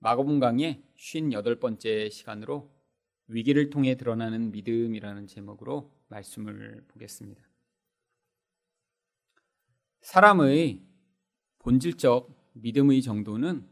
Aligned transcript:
마가복음 0.00 0.38
강의 0.38 0.84
58번째 0.96 2.10
시간으로 2.10 2.70
위기를 3.26 3.68
통해 3.68 3.96
드러나는 3.96 4.52
믿음이라는 4.52 5.26
제목으로 5.26 5.92
말씀을 6.06 6.84
보겠습니다. 6.86 7.42
사람의 10.02 10.82
본질적 11.58 12.52
믿음의 12.52 13.02
정도는 13.02 13.68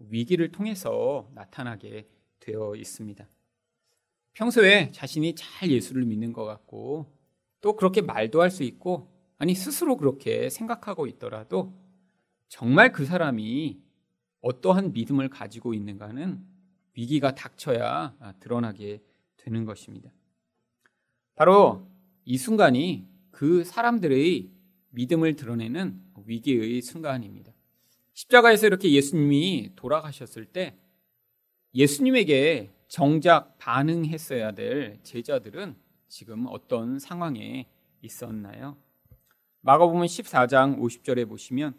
위기를 0.00 0.50
통해서 0.50 1.30
나타나게 1.34 2.08
되어 2.40 2.74
있습니다. 2.74 3.28
평소에 4.32 4.90
자신이 4.90 5.36
잘 5.36 5.70
예수를 5.70 6.04
믿는 6.04 6.32
것 6.32 6.44
같고 6.44 7.16
또 7.60 7.76
그렇게 7.76 8.02
말도 8.02 8.42
할 8.42 8.50
수 8.50 8.64
있고 8.64 9.12
아니 9.38 9.54
스스로 9.54 9.96
그렇게 9.96 10.50
생각하고 10.50 11.06
있더라도 11.06 11.72
정말 12.48 12.92
그 12.92 13.04
사람이 13.04 13.81
어떠한 14.42 14.92
믿음을 14.92 15.28
가지고 15.28 15.72
있는가는 15.72 16.44
위기가 16.94 17.34
닥쳐야 17.34 18.14
드러나게 18.40 19.00
되는 19.38 19.64
것입니다. 19.64 20.12
바로 21.34 21.88
이 22.24 22.36
순간이 22.36 23.08
그 23.30 23.64
사람들의 23.64 24.50
믿음을 24.90 25.36
드러내는 25.36 26.00
위기의 26.26 26.82
순간입니다. 26.82 27.52
십자가에서 28.12 28.66
이렇게 28.66 28.92
예수님이 28.92 29.72
돌아가셨을 29.74 30.44
때 30.44 30.76
예수님에게 31.74 32.70
정작 32.88 33.56
반응했어야 33.58 34.52
될 34.52 34.98
제자들은 35.02 35.74
지금 36.08 36.46
어떤 36.48 36.98
상황에 36.98 37.66
있었나요? 38.02 38.76
마가복음 39.62 40.02
14장 40.02 40.78
50절에 40.78 41.26
보시면 41.26 41.74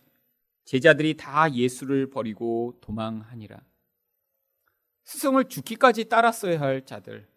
제자들이 0.65 1.15
다 1.17 1.51
예수를 1.53 2.09
버리고 2.09 2.77
도망하니라. 2.81 3.61
스승을 5.03 5.49
죽기까지 5.49 6.05
따랐어야 6.05 6.59
할 6.59 6.85
자들. 6.85 7.27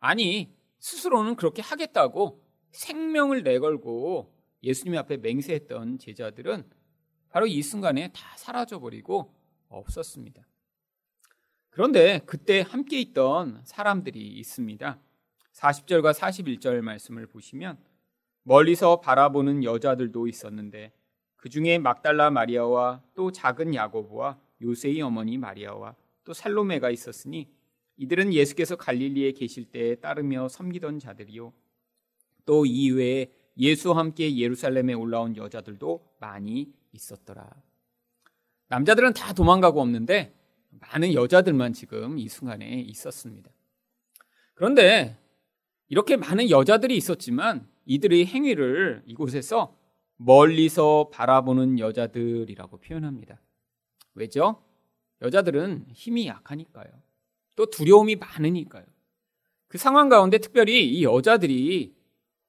아니, 0.00 0.54
스스로는 0.78 1.36
그렇게 1.36 1.62
하겠다고 1.62 2.44
생명을 2.72 3.42
내걸고 3.42 4.34
예수님 4.62 4.96
앞에 4.98 5.16
맹세했던 5.18 5.98
제자들은 5.98 6.68
바로 7.30 7.46
이 7.46 7.62
순간에 7.62 8.12
다 8.12 8.36
사라져버리고 8.36 9.34
없었습니다. 9.68 10.46
그런데 11.70 12.20
그때 12.26 12.60
함께 12.60 13.00
있던 13.00 13.62
사람들이 13.64 14.20
있습니다. 14.20 15.00
40절과 15.54 16.12
41절 16.12 16.82
말씀을 16.82 17.26
보시면 17.26 17.78
멀리서 18.42 19.00
바라보는 19.00 19.64
여자들도 19.64 20.26
있었는데 20.26 20.92
그 21.42 21.48
중에 21.48 21.78
막달라 21.78 22.30
마리아와 22.30 23.02
또 23.14 23.32
작은 23.32 23.74
야고보와 23.74 24.38
요세의 24.62 25.02
어머니 25.02 25.38
마리아와 25.38 25.96
또 26.22 26.32
살로메가 26.32 26.88
있었으니 26.90 27.48
이들은 27.96 28.32
예수께서 28.32 28.76
갈릴리에 28.76 29.32
계실 29.32 29.64
때에 29.64 29.96
따르며 29.96 30.46
섬기던 30.46 31.00
자들이요 31.00 31.52
또 32.46 32.64
이외에 32.64 33.32
예수와 33.58 33.96
함께 33.98 34.36
예루살렘에 34.36 34.92
올라온 34.92 35.36
여자들도 35.36 36.14
많이 36.20 36.72
있었더라. 36.92 37.50
남자들은 38.68 39.12
다 39.12 39.32
도망가고 39.32 39.80
없는데 39.80 40.32
많은 40.70 41.12
여자들만 41.12 41.72
지금 41.72 42.18
이 42.18 42.28
순간에 42.28 42.82
있었습니다. 42.82 43.50
그런데 44.54 45.18
이렇게 45.88 46.16
많은 46.16 46.50
여자들이 46.50 46.96
있었지만 46.96 47.68
이들의 47.84 48.26
행위를 48.26 49.02
이곳에서 49.06 49.81
멀리서 50.24 51.10
바라보는 51.12 51.78
여자들이라고 51.78 52.78
표현합니다. 52.78 53.40
왜죠? 54.14 54.62
여자들은 55.20 55.86
힘이 55.92 56.26
약하니까요. 56.26 56.90
또 57.56 57.66
두려움이 57.66 58.16
많으니까요. 58.16 58.84
그 59.68 59.78
상황 59.78 60.08
가운데 60.08 60.38
특별히 60.38 60.88
이 60.88 61.04
여자들이 61.04 61.94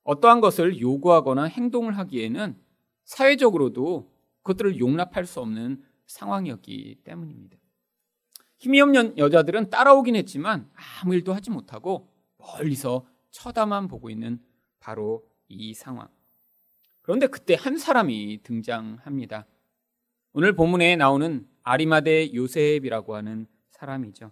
어떠한 0.04 0.42
것을 0.42 0.80
요구하거나 0.80 1.46
행동을 1.46 1.98
하기에는 1.98 2.60
사회적으로도 3.06 4.12
그것들을 4.42 4.80
용납할 4.80 5.26
수 5.26 5.40
없는 5.40 5.84
상황이었기 6.06 7.02
때문입니다. 7.04 7.58
힘이 8.58 8.82
없는 8.82 9.18
여자들은 9.18 9.70
따라오긴 9.70 10.16
했지만 10.16 10.70
아무 11.02 11.16
일도 11.16 11.34
하지 11.34 11.50
못하고 11.50 12.10
멀리서 12.38 13.06
쳐다만 13.32 13.88
보고 13.88 14.10
있는 14.10 14.42
바로 14.80 15.24
이 15.48 15.74
상황. 15.74 16.08
그런데 17.04 17.28
그때 17.28 17.54
한 17.54 17.78
사람이 17.78 18.40
등장합니다. 18.44 19.46
오늘 20.32 20.56
본문에 20.56 20.96
나오는 20.96 21.48
아리마대 21.62 22.34
요셉이라고 22.34 23.16
하는 23.16 23.46
사람이죠. 23.70 24.32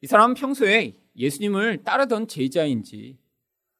이 0.00 0.06
사람은 0.06 0.34
평소에 0.34 0.96
예수님을 1.16 1.84
따르던 1.84 2.28
제자인지 2.28 3.18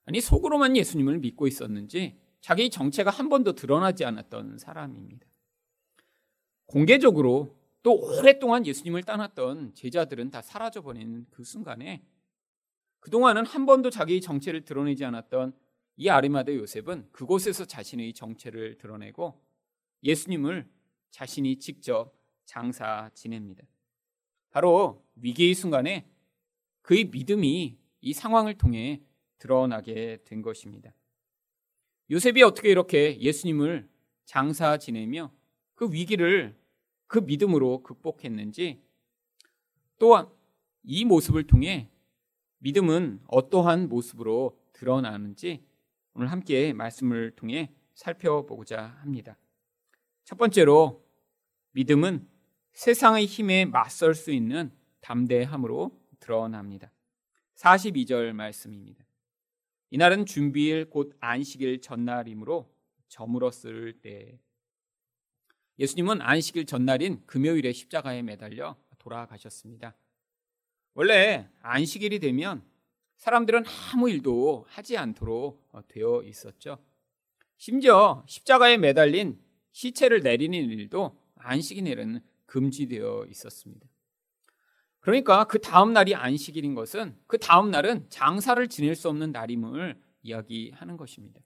아니 0.05 0.21
속으로만 0.21 0.77
예수님을 0.77 1.19
믿고 1.19 1.47
있었는지 1.47 2.17
자기 2.41 2.71
정체가 2.71 3.11
한 3.11 3.29
번도 3.29 3.55
드러나지 3.55 4.05
않았던 4.05 4.59
사람입니다. 4.59 5.27
공개적으로 6.67 7.57
또 7.83 7.95
오랫동안 7.95 8.67
예수님을 8.67 9.05
따랐던 9.05 9.75
제자들은 9.75 10.31
다 10.31 10.43
사라져버리는 10.43 11.27
그 11.31 11.45
순간에 11.45 12.03
그동안은 13.01 13.47
한 13.47 13.65
번도 13.65 13.91
자기 13.91 14.21
정체를 14.21 14.65
드러내지 14.65 15.05
않았던 15.05 15.55
이 15.97 16.09
아리마대 16.09 16.55
요셉은 16.55 17.09
그곳에서 17.13 17.65
자신의 17.65 18.13
정체를 18.13 18.77
드러내고 18.79 19.41
예수님을 20.03 20.69
자신이 21.11 21.59
직접 21.59 22.15
장사 22.45 23.11
지냅니다. 23.15 23.65
바로 24.51 25.05
위기의 25.17 25.55
순간에 25.55 26.09
그의 26.83 27.07
믿음이 27.07 27.79
이 28.01 28.13
상황을 28.13 28.59
통해 28.59 29.03
드러나게 29.39 30.23
된 30.25 30.43
것입니다. 30.43 30.95
요셉이 32.11 32.43
어떻게 32.43 32.71
이렇게 32.71 33.19
예수님을 33.21 33.89
장사 34.25 34.79
지내며 34.79 35.33
그 35.75 35.91
위기를 35.91 36.57
그 37.07 37.19
믿음으로 37.19 37.83
극복했는지 37.83 38.83
또한 39.99 40.29
이 40.83 41.05
모습을 41.05 41.47
통해 41.47 41.91
믿음은 42.59 43.21
어떠한 43.29 43.89
모습으로 43.89 44.59
드러나는지 44.73 45.65
오늘 46.19 46.31
함께 46.31 46.73
말씀을 46.73 47.33
통해 47.33 47.75
살펴보고자 47.93 48.97
합니다. 49.03 49.37
첫 50.25 50.39
번째로 50.39 51.07
믿음은 51.73 52.27
세상의 52.73 53.27
힘에 53.27 53.67
맞설 53.67 54.15
수 54.15 54.31
있는 54.31 54.73
담대함으로 55.03 55.91
드러납니다. 56.19 56.91
42절 57.57 58.33
말씀입니다. 58.33 59.05
이날은 59.91 60.25
준비일 60.25 60.89
곧 60.89 61.15
안식일 61.21 61.83
전날이므로 61.83 62.75
저물었을 63.09 64.01
때 64.01 64.41
예수님은 65.79 66.23
안식일 66.23 66.65
전날인 66.65 67.27
금요일에 67.27 67.75
십자가에 67.75 68.23
매달려 68.23 68.75
돌아가셨습니다. 68.97 69.95
원래 70.95 71.51
안식일이 71.61 72.21
되면 72.21 72.65
사람들은 73.17 73.65
아무 73.93 74.11
일도 74.11 74.67
하지 74.69 74.97
않도록 74.97 75.69
되어 75.89 76.23
있었죠. 76.23 76.79
심지어 77.57 78.25
십자가에 78.27 78.77
매달린 78.77 79.41
시체를 79.73 80.21
내리는 80.21 80.59
일도 80.59 81.19
안식일에는 81.37 82.21
금지되어 82.47 83.27
있었습니다. 83.31 83.87
그러니까 85.01 85.45
그 85.45 85.61
다음 85.61 85.93
날이 85.93 86.15
안식일인 86.15 86.75
것은 86.75 87.17
그 87.27 87.39
다음 87.39 87.71
날은 87.71 88.07
장사를 88.09 88.67
지낼 88.69 88.97
수 88.97 89.09
없는 89.09 89.33
날임을 89.33 90.01
이야기하는 90.23 90.97
것입니다. 90.97 91.41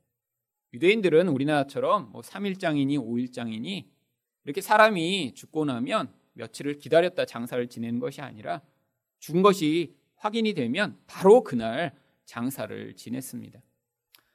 유대인들은 0.73 1.29
우리나라처럼 1.29 2.11
뭐 2.13 2.23
3일장이니 2.23 2.97
5일장이니 2.99 3.87
이렇게 4.45 4.61
사람이 4.61 5.35
죽고 5.35 5.65
나면 5.67 6.13
며칠을 6.35 6.79
기다렸다 6.79 7.27
장사를 7.27 7.67
지내는 7.69 8.01
것이 8.01 8.23
아니라 8.23 8.63
죽은 9.19 9.43
것이 9.43 9.95
확인이 10.21 10.53
되면 10.53 10.99
바로 11.07 11.43
그날 11.43 11.95
장사를 12.27 12.95
지냈습니다. 12.95 13.61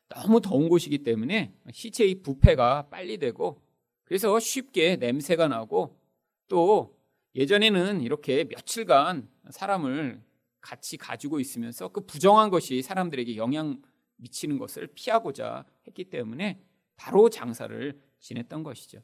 너무 0.09 0.41
더운 0.41 0.67
곳이기 0.67 1.03
때문에 1.03 1.53
시체의 1.71 2.21
부패가 2.23 2.89
빨리 2.89 3.17
되고 3.17 3.61
그래서 4.03 4.39
쉽게 4.39 4.97
냄새가 4.97 5.47
나고 5.47 5.99
또 6.47 6.97
예전에는 7.35 8.01
이렇게 8.01 8.45
며칠간 8.45 9.29
사람을 9.51 10.21
같이 10.59 10.97
가지고 10.97 11.39
있으면서 11.39 11.89
그 11.89 12.01
부정한 12.01 12.49
것이 12.49 12.81
사람들에게 12.81 13.37
영향 13.37 13.81
미치는 14.17 14.57
것을 14.57 14.87
피하고자 14.87 15.65
했기 15.87 16.05
때문에 16.05 16.59
바로 16.95 17.29
장사를 17.29 18.01
지냈던 18.19 18.63
것이죠. 18.63 19.03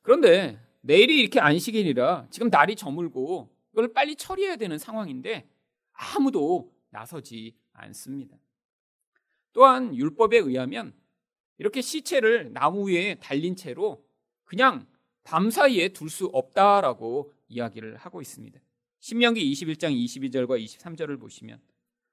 그런데 0.00 0.58
내일이 0.80 1.20
이렇게 1.20 1.38
안식일이라 1.38 2.26
지금 2.30 2.48
날이 2.50 2.74
저물고 2.74 3.50
이걸 3.72 3.92
빨리 3.92 4.16
처리해야 4.16 4.56
되는 4.56 4.78
상황인데 4.78 5.48
아무도 5.92 6.72
나서지 6.90 7.56
않습니다. 7.72 8.36
또한 9.52 9.94
율법에 9.94 10.38
의하면 10.38 10.94
이렇게 11.58 11.80
시체를 11.80 12.52
나무 12.52 12.88
위에 12.90 13.16
달린 13.16 13.54
채로 13.56 14.04
그냥 14.44 14.86
밤 15.24 15.50
사이에 15.50 15.90
둘 15.90 16.08
수 16.08 16.26
없다라고 16.26 17.32
이야기를 17.48 17.96
하고 17.96 18.20
있습니다. 18.20 18.60
신명기 18.98 19.52
21장 19.52 19.92
22절과 19.92 20.62
23절을 20.64 21.20
보시면 21.20 21.60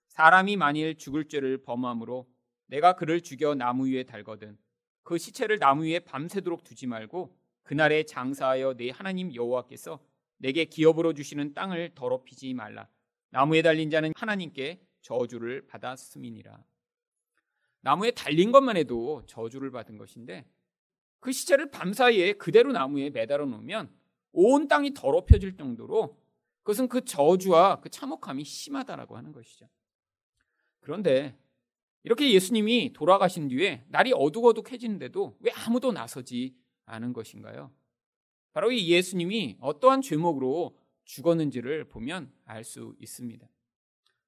사람이 0.08 0.58
만일 0.58 0.98
죽을 0.98 1.28
죄를 1.28 1.62
범함으로 1.62 2.28
내가 2.68 2.94
그를 2.94 3.22
죽여 3.22 3.56
나무 3.56 3.88
위에 3.88 4.04
달거든 4.04 4.58
그 5.04 5.18
시체를 5.18 5.60
나무 5.60 5.86
위에 5.86 6.00
밤새도록 6.00 6.64
두지 6.64 6.88
말고 6.88 7.36
그날에 7.64 8.04
장사하여 8.04 8.76
내 8.76 8.90
하나님 8.90 9.34
여호와께서 9.34 10.00
내게 10.38 10.66
기업으로 10.66 11.14
주시는 11.14 11.54
땅을 11.54 11.92
더럽히지 11.96 12.54
말라. 12.54 12.88
나무에 13.32 13.62
달린 13.62 13.90
자는 13.90 14.12
하나님께 14.16 14.82
저주를 15.02 15.68
받았음이니라. 15.68 16.64
나무에 17.82 18.12
달린 18.12 18.52
것만 18.52 18.78
해도 18.78 19.24
저주를 19.28 19.72
받은 19.72 19.98
것인데 19.98 20.46
그 21.20 21.32
시체를 21.32 21.72
밤사이에 21.72 22.34
그대로 22.34 22.72
나무에 22.72 23.10
매달아 23.10 23.46
놓으면 23.46 23.90
온 24.32 24.68
땅이 24.68 24.94
더럽혀질 24.94 25.58
정도로 25.58 26.18
그것은 26.64 26.88
그 26.88 27.04
저주와 27.04 27.80
그 27.82 27.90
참혹함이 27.90 28.44
심하다라고 28.44 29.18
하는 29.18 29.32
것이죠. 29.32 29.68
그런데 30.82 31.38
이렇게 32.04 32.32
예수님이 32.32 32.94
돌아가신 32.94 33.48
뒤에 33.50 33.84
날이 33.90 34.14
어둑어둑해지는데도 34.14 35.38
왜 35.40 35.52
아무도 35.52 35.92
나서지 35.92 36.56
않은 36.86 37.14
것인가요? 37.14 37.72
바로 38.54 38.72
이 38.72 38.90
예수님이 38.90 39.58
어떠한 39.60 40.02
죄목으로 40.02 40.78
죽었는지를 41.10 41.86
보면 41.86 42.32
알 42.46 42.64
수 42.64 42.96
있습니다. 43.00 43.48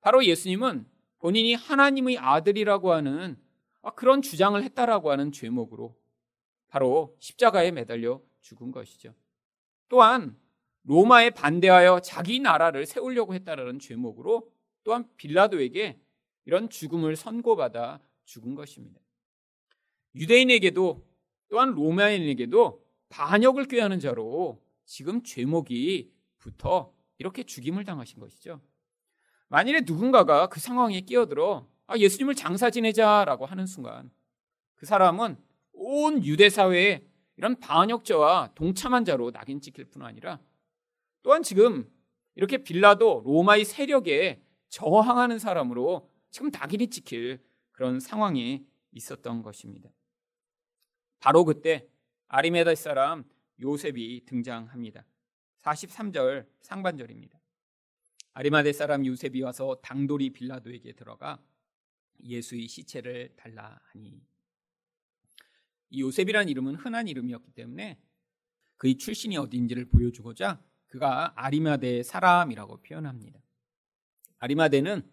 바로 0.02 0.26
예수님은 0.26 0.88
본인이 1.20 1.54
하나님의 1.54 2.18
아들이라고 2.18 2.92
하는 2.92 3.38
그런 3.96 4.24
주장을 4.24 4.62
했다라고 4.62 5.12
하는 5.12 5.32
죄목으로 5.32 5.96
바로 6.70 7.16
십자가에 7.20 7.70
매달려 7.72 8.20
죽은 8.42 8.72
것이죠. 8.72 9.14
또한 9.90 10.36
로마에 10.84 11.30
반대하여 11.30 12.00
자기 12.00 12.40
나라를 12.40 12.88
세우려고 12.88 13.36
했다라는 13.36 13.78
죄목으로 13.78 14.52
또한 14.84 15.08
빌라도에게 15.18 16.00
이런 16.46 16.70
죽음을 16.70 17.16
선고받아 17.16 18.00
죽은 18.26 18.56
것입니다. 18.56 19.00
유대인에게도 20.16 21.06
또한 21.50 21.72
로마인에게도 21.74 22.84
반역을 23.10 23.68
꾀하는 23.68 24.00
자로 24.00 24.64
지금 24.86 25.22
죄목이 25.22 26.12
붙어 26.42 26.94
이렇게 27.18 27.44
죽임을 27.44 27.86
당하신 27.86 28.20
것이죠. 28.20 28.60
만일에 29.48 29.82
누군가가 29.86 30.48
그 30.48 30.60
상황에 30.60 31.00
끼어들어 31.02 31.68
아, 31.88 31.98
예수님을 31.98 32.36
장사 32.36 32.70
지내자라고 32.70 33.46
하는 33.46 33.66
순간 33.66 34.12
그 34.76 34.86
사람은 34.86 35.38
온 35.74 36.24
유대 36.26 36.50
사회에 36.50 37.06
이런 37.38 37.60
반역자와 37.60 38.52
동참한 38.56 39.06
자로 39.06 39.32
낙인 39.32 39.62
찍힐 39.62 39.86
뿐 39.86 40.04
아니라 40.04 40.40
또한 41.24 41.44
지금 41.44 41.90
이렇게 42.36 42.58
빌라도 42.58 43.22
로마의 43.26 43.66
세력에 43.66 44.42
저항하는 44.70 45.38
사람으로 45.38 46.10
지금 46.30 46.50
낙인이 46.50 46.88
찍힐 46.88 47.44
그런 47.72 48.00
상황에 48.00 48.64
있었던 48.92 49.42
것입니다. 49.42 49.90
바로 51.20 51.46
그때 51.46 51.88
아리메다 52.28 52.74
사람 52.76 53.24
요셉이 53.60 54.26
등장합니다. 54.26 55.06
43절 55.62 56.48
상반절입니다. 56.62 57.40
아리마데 58.34 58.74
사람 58.74 59.06
요셉이 59.06 59.42
와서 59.42 59.80
당돌이 59.84 60.32
빌라도에게 60.32 60.94
들어가 60.94 61.44
예수의 62.24 62.68
시체를 62.68 63.36
달라 63.36 63.80
하니 63.92 64.22
이 65.90 66.02
요셉이라는 66.02 66.48
이름은 66.50 66.76
흔한 66.76 67.08
이름이었기 67.08 67.52
때문에 67.52 68.00
그의 68.78 68.96
출신이 68.96 69.38
어딘지를 69.38 69.86
보여주고자 69.86 70.64
그가 70.88 71.34
아리마대 71.36 72.04
사람이라고 72.04 72.82
표현합니다. 72.82 73.42
아리마대는 74.40 75.10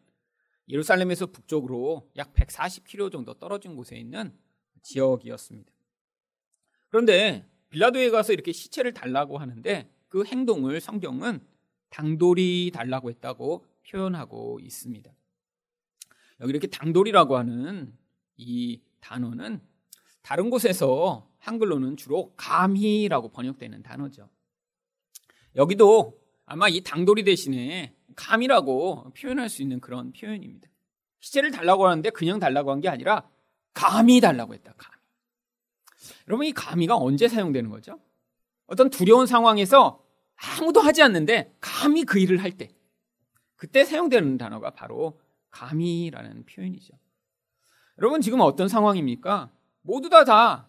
예루살렘에서 0.69 1.27
북쪽으로 1.27 2.11
약 2.17 2.33
140km 2.35 3.11
정도 3.11 3.35
떨어진 3.35 3.75
곳에 3.75 3.97
있는 3.97 4.37
지역이었습니다. 4.83 5.73
그런데 6.89 7.49
빌라도에 7.71 8.11
가서 8.11 8.33
이렇게 8.33 8.53
시체를 8.53 8.95
달라고 8.95 9.39
하는데 9.39 9.93
그 10.09 10.25
행동을 10.25 10.81
성경은 10.81 11.41
당돌이 11.91 12.71
달라고 12.75 13.11
했다고 13.11 13.65
표현하고 13.89 14.61
있습니다. 14.61 15.11
여기 16.41 16.51
이렇게 16.51 16.67
당돌이라고 16.67 17.37
하는 17.37 17.97
이 18.37 18.81
단어는 19.01 19.61
다른 20.23 20.51
곳에서 20.51 21.29
한글로는 21.39 21.97
주로 21.97 22.35
감히라고 22.37 23.31
번역되는 23.31 23.83
단어죠. 23.83 24.29
여기도 25.57 26.21
아마 26.45 26.69
이 26.69 26.83
당돌이 26.83 27.25
대신에 27.25 27.97
감이라고 28.15 29.13
표현할 29.15 29.49
수 29.49 29.63
있는 29.63 29.81
그런 29.81 30.13
표현입니다. 30.13 30.69
시체를 31.21 31.51
달라고 31.51 31.87
하는데 31.87 32.11
그냥 32.11 32.39
달라고 32.39 32.71
한 32.71 32.81
게 32.81 32.89
아니라 32.89 33.29
감히 33.73 34.21
달라고 34.21 34.55
했다. 34.55 34.75
감히. 34.77 34.99
여러분 36.29 36.47
이 36.47 36.53
감히가 36.53 36.97
언제 36.97 37.29
사용되는 37.29 37.71
거죠? 37.71 38.01
어떤 38.69 38.91
두려운 38.91 39.27
상황에서 39.27 40.05
아무도 40.37 40.81
하지 40.81 41.03
않는데 41.03 41.57
감히 41.61 42.05
그 42.05 42.21
일을 42.21 42.43
할 42.43 42.53
때 42.57 42.71
그때 43.57 43.85
사용되는 43.85 44.39
단어가 44.39 44.71
바로 44.71 45.21
감히라는 45.51 46.47
표현이죠. 46.47 46.95
여러분 47.99 48.21
지금 48.21 48.41
어떤 48.41 48.69
상황입니까? 48.69 49.51
모두 49.83 50.09
다 50.09 50.25
다 50.25 50.69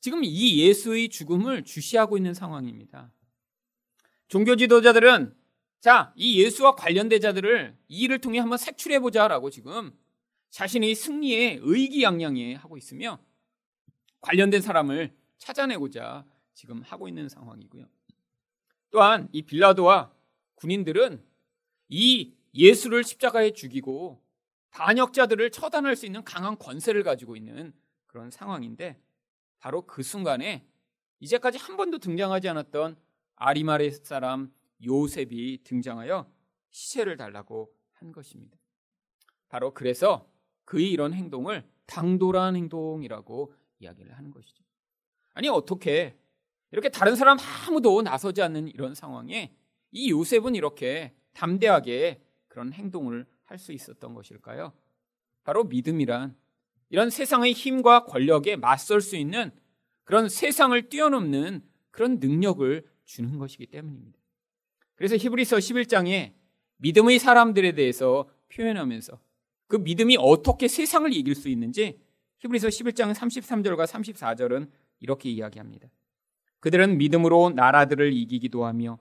지금 0.00 0.22
이 0.22 0.60
예수의 0.60 1.08
죽음을 1.08 1.64
주시하고 1.64 2.16
있는 2.16 2.32
상황입니다. 2.34 3.10
종교 4.28 4.56
지도자들은 4.56 5.34
자, 5.80 6.12
이 6.16 6.42
예수와 6.42 6.74
관련된 6.76 7.20
자들을 7.20 7.76
이 7.88 8.00
일을 8.00 8.20
통해 8.20 8.38
한번 8.38 8.56
색출해 8.56 9.00
보자라고 9.00 9.50
지금 9.50 9.92
자신의 10.50 10.94
승리에 10.94 11.58
의기양양해 11.60 12.54
하고 12.54 12.76
있으며 12.78 13.18
관련된 14.20 14.62
사람을 14.62 15.14
찾아내고자 15.38 16.24
지금 16.54 16.82
하고 16.82 17.08
있는 17.08 17.28
상황이고요. 17.28 17.86
또한 18.90 19.28
이 19.32 19.42
빌라도와 19.42 20.12
군인들은 20.54 21.22
이 21.88 22.34
예수를 22.54 23.04
십자가에 23.04 23.52
죽이고 23.52 24.22
반역자들을 24.70 25.50
처단할 25.50 25.96
수 25.96 26.06
있는 26.06 26.24
강한 26.24 26.56
권세를 26.58 27.02
가지고 27.02 27.36
있는 27.36 27.72
그런 28.06 28.30
상황인데 28.30 29.00
바로 29.58 29.82
그 29.86 30.02
순간에 30.02 30.66
이제까지 31.20 31.58
한 31.58 31.76
번도 31.76 31.98
등장하지 31.98 32.48
않았던 32.48 32.96
아리마레 33.36 33.90
사람 33.90 34.52
요셉이 34.84 35.62
등장하여 35.64 36.30
시체를 36.70 37.16
달라고 37.16 37.72
한 37.92 38.12
것입니다. 38.12 38.58
바로 39.48 39.72
그래서 39.72 40.28
그의 40.64 40.90
이런 40.90 41.12
행동을 41.12 41.68
당돌한 41.86 42.56
행동이라고 42.56 43.54
이야기를 43.78 44.16
하는 44.16 44.30
것이죠. 44.30 44.64
아니 45.32 45.48
어떻게 45.48 46.16
이렇게 46.72 46.88
다른 46.88 47.16
사람 47.16 47.38
아무도 47.40 48.02
나서지 48.02 48.42
않는 48.42 48.68
이런 48.68 48.94
상황에 48.94 49.54
이 49.92 50.10
요셉은 50.10 50.54
이렇게 50.54 51.14
담대하게 51.34 52.20
그런 52.48 52.72
행동을 52.72 53.26
할 53.44 53.58
수 53.58 53.72
있었던 53.72 54.14
것일까요? 54.14 54.72
바로 55.44 55.64
믿음이란 55.64 56.36
이런 56.88 57.10
세상의 57.10 57.52
힘과 57.52 58.06
권력에 58.06 58.56
맞설 58.56 59.00
수 59.00 59.16
있는 59.16 59.52
그런 60.04 60.28
세상을 60.28 60.88
뛰어넘는 60.88 61.62
그런 61.90 62.18
능력을 62.18 62.84
주는 63.04 63.38
것이기 63.38 63.66
때문입니다. 63.66 64.18
그래서 64.96 65.16
히브리서 65.16 65.58
11장에 65.58 66.34
믿음의 66.78 67.18
사람들에 67.18 67.72
대해서 67.72 68.28
표현하면서 68.52 69.18
그 69.66 69.76
믿음이 69.76 70.16
어떻게 70.18 70.68
세상을 70.68 71.12
이길 71.12 71.34
수 71.34 71.48
있는지 71.48 72.00
히브리서 72.38 72.68
11장 72.68 73.14
33절과 73.14 73.86
34절은 73.86 74.70
이렇게 75.00 75.30
이야기합니다. 75.30 75.88
그들은 76.64 76.96
믿음으로 76.96 77.50
나라들을 77.54 78.14
이기기도 78.14 78.64
하며 78.64 78.98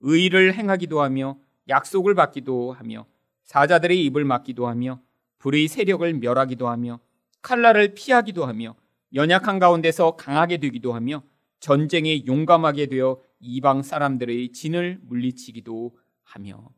의를 0.00 0.52
행하기도 0.52 1.00
하며 1.00 1.38
약속을 1.66 2.14
받기도 2.14 2.72
하며 2.72 3.06
사자들의 3.42 4.04
입을 4.04 4.26
막기도 4.26 4.66
하며 4.66 5.00
불의 5.38 5.66
세력을 5.68 6.12
멸하기도 6.12 6.68
하며 6.68 7.00
칼날을 7.40 7.94
피하기도 7.94 8.44
하며 8.44 8.76
연약한 9.14 9.58
가운데서 9.58 10.16
강하게 10.16 10.58
되기도 10.58 10.92
하며 10.92 11.22
전쟁에 11.58 12.26
용감하게 12.26 12.84
되어 12.84 13.18
이방 13.40 13.82
사람들의 13.82 14.52
진을 14.52 15.00
물리치기도 15.04 15.96
하며 16.22 16.68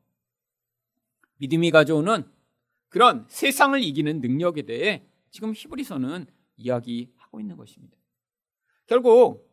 믿음이 1.39 1.73
가져오는 1.73 2.23
그런 2.89 3.27
세상을 3.29 3.83
이기는 3.83 4.21
능력에 4.21 4.63
대해 4.63 5.05
지금 5.33 5.53
히브리서는 5.53 6.27
이야기하고 6.59 7.41
있는 7.41 7.57
것입니다. 7.57 7.97
결국 8.87 9.48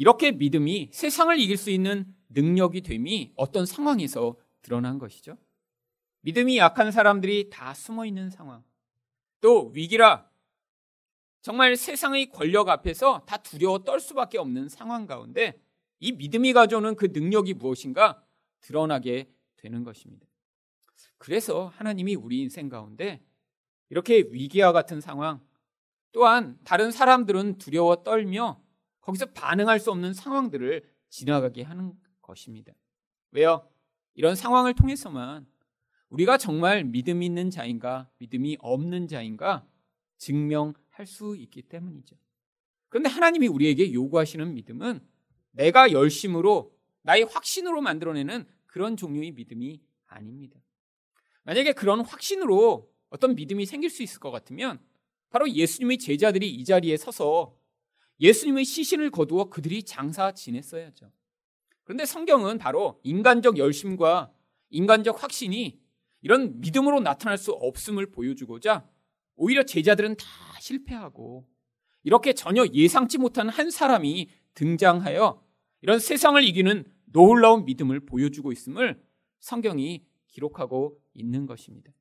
이렇게 0.00 0.32
믿음이 0.32 0.88
세상을 0.94 1.38
이길 1.38 1.58
수 1.58 1.68
있는 1.68 2.06
능력이 2.30 2.80
됨이 2.80 3.34
어떤 3.36 3.66
상황에서 3.66 4.34
드러난 4.62 4.98
것이죠. 4.98 5.36
믿음이 6.22 6.56
약한 6.56 6.90
사람들이 6.90 7.50
다 7.50 7.74
숨어 7.74 8.06
있는 8.06 8.30
상황. 8.30 8.64
또 9.42 9.70
위기라 9.74 10.26
정말 11.42 11.76
세상의 11.76 12.30
권력 12.30 12.70
앞에서 12.70 13.26
다 13.26 13.36
두려워 13.36 13.84
떨 13.84 14.00
수밖에 14.00 14.38
없는 14.38 14.70
상황 14.70 15.06
가운데 15.06 15.60
이 15.98 16.12
믿음이 16.12 16.54
가져오는 16.54 16.96
그 16.96 17.10
능력이 17.12 17.52
무엇인가 17.52 18.24
드러나게 18.62 19.30
되는 19.56 19.84
것입니다. 19.84 20.26
그래서 21.18 21.70
하나님이 21.76 22.14
우리 22.14 22.40
인생 22.40 22.70
가운데 22.70 23.22
이렇게 23.90 24.24
위기와 24.30 24.72
같은 24.72 25.02
상황 25.02 25.46
또한 26.12 26.58
다른 26.64 26.90
사람들은 26.90 27.58
두려워 27.58 28.02
떨며 28.02 28.62
거기서 29.00 29.26
반응할 29.26 29.80
수 29.80 29.90
없는 29.90 30.14
상황들을 30.14 30.84
지나가게 31.08 31.62
하는 31.62 31.92
것입니다. 32.20 32.72
왜요? 33.32 33.68
이런 34.14 34.34
상황을 34.34 34.74
통해서만 34.74 35.46
우리가 36.08 36.36
정말 36.38 36.84
믿음 36.84 37.22
있는 37.22 37.50
자인가 37.50 38.10
믿음이 38.18 38.58
없는 38.60 39.08
자인가 39.08 39.66
증명할 40.18 41.06
수 41.06 41.36
있기 41.36 41.62
때문이죠. 41.62 42.16
그런데 42.88 43.08
하나님이 43.08 43.46
우리에게 43.46 43.92
요구하시는 43.92 44.52
믿음은 44.54 45.00
내가 45.52 45.92
열심으로 45.92 46.76
나의 47.02 47.24
확신으로 47.24 47.80
만들어내는 47.80 48.46
그런 48.66 48.96
종류의 48.96 49.32
믿음이 49.32 49.80
아닙니다. 50.06 50.60
만약에 51.44 51.72
그런 51.72 52.00
확신으로 52.00 52.92
어떤 53.08 53.34
믿음이 53.34 53.66
생길 53.66 53.90
수 53.90 54.02
있을 54.02 54.20
것 54.20 54.30
같으면 54.30 54.80
바로 55.30 55.48
예수님의 55.48 55.98
제자들이 55.98 56.50
이 56.52 56.64
자리에 56.64 56.96
서서 56.96 57.56
예수님의 58.20 58.64
시신을 58.64 59.10
거두어 59.10 59.48
그들이 59.48 59.82
장사 59.82 60.32
지냈어야죠. 60.32 61.10
그런데 61.84 62.04
성경은 62.04 62.58
바로 62.58 63.00
인간적 63.02 63.58
열심과 63.58 64.32
인간적 64.68 65.22
확신이 65.22 65.80
이런 66.20 66.60
믿음으로 66.60 67.00
나타날 67.00 67.38
수 67.38 67.52
없음을 67.52 68.10
보여주고자 68.10 68.88
오히려 69.36 69.62
제자들은 69.64 70.16
다 70.16 70.26
실패하고 70.60 71.48
이렇게 72.02 72.32
전혀 72.32 72.64
예상치 72.66 73.18
못한 73.18 73.48
한 73.48 73.70
사람이 73.70 74.28
등장하여 74.54 75.42
이런 75.82 75.98
세상을 75.98 76.42
이기는 76.44 76.84
놀라운 77.06 77.64
믿음을 77.64 78.00
보여주고 78.00 78.52
있음을 78.52 79.02
성경이 79.40 80.04
기록하고 80.28 81.00
있는 81.14 81.46
것입니다. 81.46 81.92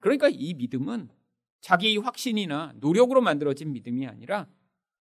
그러니까 0.00 0.28
이 0.28 0.54
믿음은 0.54 1.08
자기 1.60 1.96
확신이나 1.96 2.74
노력으로 2.76 3.22
만들어진 3.22 3.72
믿음이 3.72 4.06
아니라 4.06 4.48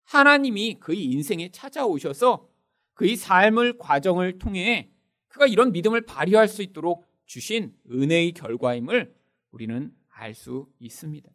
하나님이 0.09 0.79
그의 0.79 1.03
인생에 1.03 1.51
찾아오셔서 1.51 2.49
그의 2.95 3.15
삶을 3.15 3.77
과정을 3.77 4.39
통해 4.39 4.89
그가 5.27 5.45
이런 5.45 5.71
믿음을 5.71 6.01
발휘할 6.01 6.47
수 6.47 6.63
있도록 6.63 7.05
주신 7.27 7.75
은혜의 7.91 8.31
결과임을 8.31 9.13
우리는 9.51 9.93
알 10.09 10.33
수 10.33 10.67
있습니다. 10.79 11.29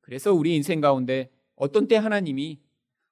그래서 0.00 0.32
우리 0.32 0.56
인생 0.56 0.80
가운데 0.80 1.30
어떤 1.56 1.88
때 1.88 1.96
하나님이 1.96 2.58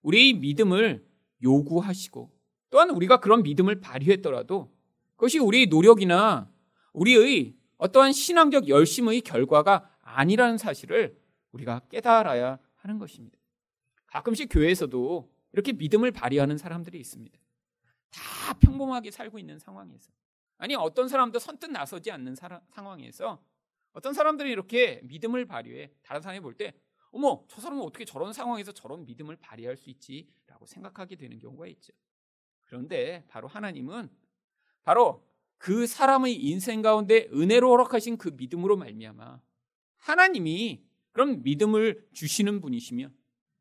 우리의 0.01 0.33
믿음을 0.33 1.07
요구하시고 1.43 2.33
또한 2.71 2.89
우리가 2.89 3.21
그런 3.21 3.43
믿음을 3.43 3.81
발휘했더라도 3.81 4.75
그것이 5.17 5.39
우리의 5.39 5.67
노력이나 5.67 6.51
우리의 6.95 7.55
어떠한 7.77 8.13
신앙적 8.13 8.69
열심의 8.69 9.21
결과가 9.21 9.91
아니라는 10.01 10.57
사실을 10.57 11.19
우리가 11.53 11.81
깨달아야 11.91 12.59
하는 12.77 12.99
것입니다. 12.99 13.38
가끔씩 14.09 14.49
교회에서도 14.51 15.31
이렇게 15.53 15.73
믿음을 15.73 16.11
발휘하는 16.11 16.59
사람들이 16.59 16.99
있습니다. 17.01 17.39
다 18.11 18.55
평범하게 18.55 19.11
살고 19.11 19.39
있는 19.39 19.59
상황에서. 19.59 20.11
아니, 20.59 20.75
어떤 20.75 21.09
사람도 21.09 21.39
선뜻 21.39 21.71
나서지 21.71 22.11
않는 22.11 22.35
사람, 22.35 22.61
상황에서 22.69 23.43
어떤 23.93 24.13
사람들이 24.13 24.51
이렇게 24.51 25.01
믿음을 25.05 25.47
발휘해 25.47 25.93
다른 26.03 26.21
사람이 26.21 26.41
볼 26.41 26.55
때, 26.55 26.75
어머, 27.11 27.45
저 27.49 27.61
사람은 27.61 27.83
어떻게 27.83 28.05
저런 28.05 28.33
상황에서 28.33 28.73
저런 28.73 29.05
믿음을 29.07 29.37
발휘할 29.37 29.77
수 29.77 29.89
있지? 29.91 30.29
라고 30.47 30.67
생각하게 30.67 31.17
되는 31.17 31.39
경우가 31.39 31.67
있죠. 31.69 31.93
그런데 32.65 33.25
바로 33.29 33.49
하나님은 33.49 34.11
바로 34.83 35.27
그 35.57 35.87
사람의 35.87 36.35
인생 36.35 36.83
가운데 36.83 37.29
은혜로 37.33 37.71
허락하신 37.71 38.19
그 38.19 38.29
믿음으로 38.37 38.77
말미암아 38.77 39.41
하나님이 39.97 40.85
그런 41.13 41.43
믿음을 41.43 42.09
주시는 42.13 42.61
분이시며 42.61 43.11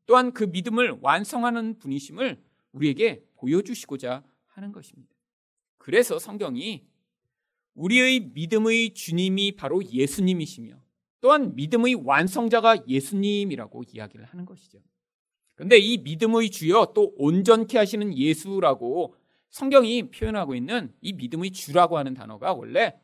또한 0.08 0.32
그 0.32 0.44
믿음을 0.44 0.96
완성하는 1.02 1.78
분이심을 1.78 2.42
우리에게 2.72 3.22
보여주시고자 3.36 4.24
하는 4.46 4.72
것입니다. 4.72 5.14
그래서 5.76 6.18
성경이 6.18 6.86
우리의 7.74 8.20
믿음의 8.32 8.94
주님이 8.94 9.52
바로 9.52 9.84
예수님이시며 9.84 10.80
또한 11.20 11.54
믿음의 11.54 11.96
완성자가 12.06 12.88
예수님이라고 12.88 13.82
이야기를 13.92 14.24
하는 14.24 14.46
것이죠. 14.46 14.78
그런데 15.54 15.76
이 15.76 15.98
믿음의 15.98 16.50
주여 16.50 16.92
또 16.94 17.12
온전케 17.18 17.76
하시는 17.76 18.16
예수라고 18.16 19.14
성경이 19.50 20.10
표현하고 20.10 20.54
있는 20.54 20.90
이 21.02 21.12
믿음의 21.12 21.50
주라고 21.50 21.98
하는 21.98 22.14
단어가 22.14 22.54
원래 22.54 22.98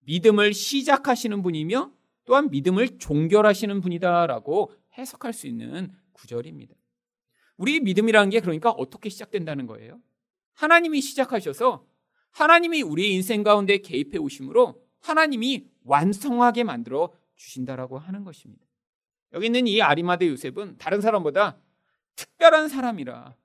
믿음을 0.00 0.54
시작하시는 0.54 1.42
분이며 1.42 1.92
또한 2.24 2.48
믿음을 2.48 2.98
종결하시는 2.98 3.82
분이다라고 3.82 4.72
해석할 4.96 5.34
수 5.34 5.46
있는 5.46 5.92
구절입니다. 6.18 6.74
우리 7.56 7.80
믿음이라는 7.80 8.30
게 8.30 8.40
그러니까 8.40 8.70
어떻게 8.70 9.08
시작된다는 9.08 9.66
거예요? 9.66 10.00
하나님이 10.54 11.00
시작하셔서 11.00 11.86
하나님이 12.30 12.82
우리 12.82 13.14
인생 13.14 13.42
가운데 13.42 13.78
개입해 13.78 14.18
오심으로 14.18 14.80
하나님이 15.00 15.66
완성하게 15.84 16.64
만들어 16.64 17.12
주신다라고 17.36 17.98
하는 17.98 18.24
것입니다. 18.24 18.64
여기 19.32 19.46
있는 19.46 19.66
이 19.66 19.80
아리마대 19.82 20.28
요셉은 20.28 20.78
다른 20.78 21.00
사람보다 21.00 21.58
특별한 22.16 22.68
사람이라 22.68 23.36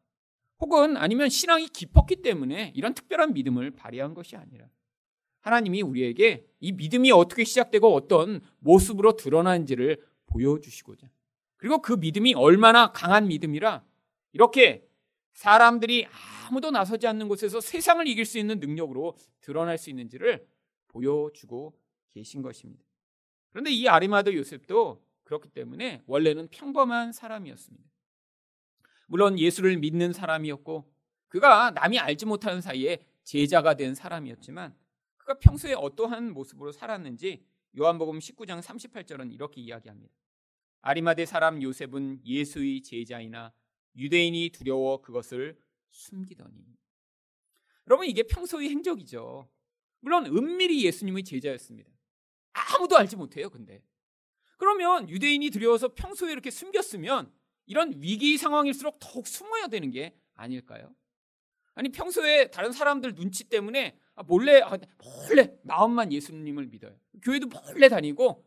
혹은 0.59 0.97
아니면 0.97 1.29
신앙이 1.29 1.67
깊었기 1.67 2.17
때문에 2.21 2.71
이런 2.75 2.93
특별한 2.93 3.33
믿음을 3.33 3.71
발휘한 3.71 4.13
것이 4.13 4.35
아니라 4.35 4.67
하나님이 5.41 5.81
우리에게 5.81 6.45
이 6.61 6.71
믿음이 6.71 7.11
어떻게 7.11 7.43
시작되고 7.43 7.93
어떤 7.93 8.41
모습으로 8.59 9.17
드러나는지를 9.17 10.01
보여주시고자 10.27 11.09
그리고 11.63 11.81
그 11.81 11.93
믿음이 11.93 12.33
얼마나 12.33 12.91
강한 12.91 13.29
믿음이라 13.29 13.85
이렇게 14.33 14.85
사람들이 15.31 16.05
아무도 16.49 16.71
나서지 16.71 17.07
않는 17.07 17.29
곳에서 17.29 17.61
세상을 17.61 18.05
이길 18.05 18.25
수 18.25 18.37
있는 18.37 18.59
능력으로 18.59 19.15
드러날 19.39 19.77
수 19.77 19.89
있는지를 19.89 20.45
보여주고 20.89 21.73
계신 22.13 22.41
것입니다. 22.41 22.83
그런데 23.51 23.71
이 23.71 23.87
아리마드 23.87 24.35
요셉도 24.35 25.05
그렇기 25.23 25.51
때문에 25.51 26.03
원래는 26.05 26.49
평범한 26.49 27.13
사람이었습니다. 27.13 27.89
물론 29.07 29.39
예수를 29.39 29.77
믿는 29.77 30.11
사람이었고 30.11 30.91
그가 31.29 31.71
남이 31.71 31.97
알지 31.97 32.25
못하는 32.25 32.59
사이에 32.59 33.05
제자가 33.23 33.75
된 33.75 33.95
사람이었지만 33.95 34.75
그가 35.15 35.39
평소에 35.39 35.75
어떠한 35.75 36.33
모습으로 36.33 36.73
살았는지 36.73 37.45
요한복음 37.79 38.19
19장 38.19 38.61
38절은 38.61 39.31
이렇게 39.33 39.61
이야기합니다. 39.61 40.13
아리마대 40.83 41.25
사람 41.25 41.63
요셉은 41.63 42.19
예수의 42.25 42.81
제자이나 42.81 43.53
유대인이 43.95 44.49
두려워 44.49 45.01
그것을 45.01 45.57
숨기더니. 45.89 46.77
여러분 47.87 48.05
이게 48.05 48.23
평소의 48.23 48.69
행적이죠. 48.69 49.49
물론 50.01 50.25
은밀히 50.25 50.83
예수님의 50.83 51.23
제자였습니다. 51.23 51.89
아무도 52.51 52.97
알지 52.97 53.15
못해요. 53.15 53.49
근데 53.49 53.81
그러면 54.57 55.09
유대인이 55.09 55.49
두려워서 55.51 55.93
평소에 55.93 56.33
이렇게 56.33 56.51
숨겼으면 56.51 57.31
이런 57.65 57.93
위기 58.01 58.37
상황일수록 58.37 58.97
더욱 58.99 59.25
숨어야 59.25 59.67
되는 59.67 59.89
게 59.89 60.13
아닐까요? 60.33 60.93
아니 61.75 61.89
평소에 61.89 62.49
다른 62.51 62.73
사람들 62.73 63.15
눈치 63.15 63.45
때문에 63.45 63.97
아, 64.15 64.23
몰래 64.23 64.59
아, 64.59 64.77
몰래 65.27 65.55
마음만 65.63 66.11
예수님을 66.11 66.67
믿어요. 66.67 66.99
교회도 67.21 67.47
몰래 67.47 67.87
다니고 67.87 68.45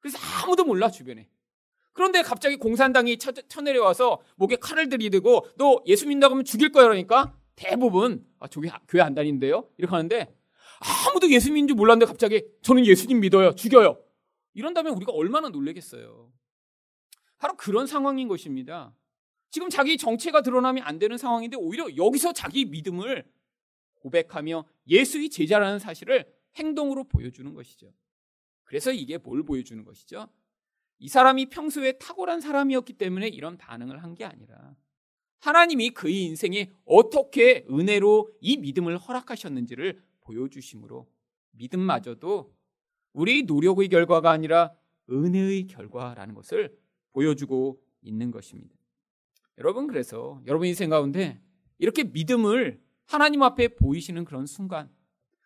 그래서 0.00 0.18
아무도 0.42 0.64
몰라 0.64 0.90
주변에. 0.90 1.30
그런데 1.98 2.22
갑자기 2.22 2.54
공산당이 2.54 3.18
쳐, 3.18 3.32
쳐내려와서 3.32 4.20
목에 4.36 4.54
칼을 4.54 4.88
들이대고 4.88 5.48
너 5.56 5.82
예수 5.86 6.06
믿는다고 6.06 6.34
하면 6.34 6.44
죽일 6.44 6.70
거야 6.70 6.84
그러니까 6.84 7.36
대부분 7.56 8.24
아 8.38 8.46
저기 8.46 8.70
교회 8.86 9.02
안 9.02 9.16
다닌대요 9.16 9.68
이렇게 9.78 9.90
하는데 9.90 10.32
아무도 11.08 11.28
예수 11.32 11.50
믿는 11.50 11.66
줄 11.66 11.76
몰랐는데 11.76 12.06
갑자기 12.06 12.44
저는 12.62 12.86
예수님 12.86 13.18
믿어요 13.18 13.52
죽여요 13.56 13.98
이런다면 14.54 14.94
우리가 14.94 15.10
얼마나 15.10 15.48
놀라겠어요 15.48 16.30
바로 17.38 17.56
그런 17.56 17.88
상황인 17.88 18.28
것입니다. 18.28 18.94
지금 19.50 19.68
자기 19.68 19.96
정체가 19.96 20.42
드러나면 20.42 20.84
안 20.84 21.00
되는 21.00 21.18
상황인데 21.18 21.56
오히려 21.56 21.88
여기서 21.96 22.32
자기 22.32 22.64
믿음을 22.64 23.28
고백하며 23.94 24.64
예수의 24.86 25.30
제자라는 25.30 25.80
사실을 25.80 26.32
행동으로 26.54 27.08
보여주는 27.08 27.52
것이죠. 27.54 27.92
그래서 28.62 28.92
이게 28.92 29.18
뭘 29.18 29.42
보여주는 29.42 29.84
것이죠? 29.84 30.28
이 30.98 31.08
사람이 31.08 31.46
평소에 31.46 31.92
탁월한 31.92 32.40
사람이었기 32.40 32.94
때문에 32.94 33.28
이런 33.28 33.56
반응을 33.56 34.02
한 34.02 34.14
게 34.14 34.24
아니라 34.24 34.74
하나님이 35.40 35.90
그의 35.90 36.24
인생에 36.24 36.72
어떻게 36.84 37.64
은혜로 37.70 38.32
이 38.40 38.56
믿음을 38.56 38.98
허락하셨는지를 38.98 40.02
보여주심으로 40.20 41.08
믿음마저도 41.52 42.52
우리 43.12 43.44
노력의 43.44 43.88
결과가 43.88 44.30
아니라 44.30 44.72
은혜의 45.10 45.68
결과라는 45.68 46.34
것을 46.34 46.76
보여주고 47.12 47.80
있는 48.02 48.30
것입니다. 48.30 48.74
여러분 49.58 49.86
그래서 49.86 50.40
여러분 50.46 50.66
인생 50.66 50.90
가운데 50.90 51.40
이렇게 51.78 52.04
믿음을 52.04 52.80
하나님 53.06 53.42
앞에 53.42 53.68
보이시는 53.68 54.24
그런 54.24 54.46
순간. 54.46 54.90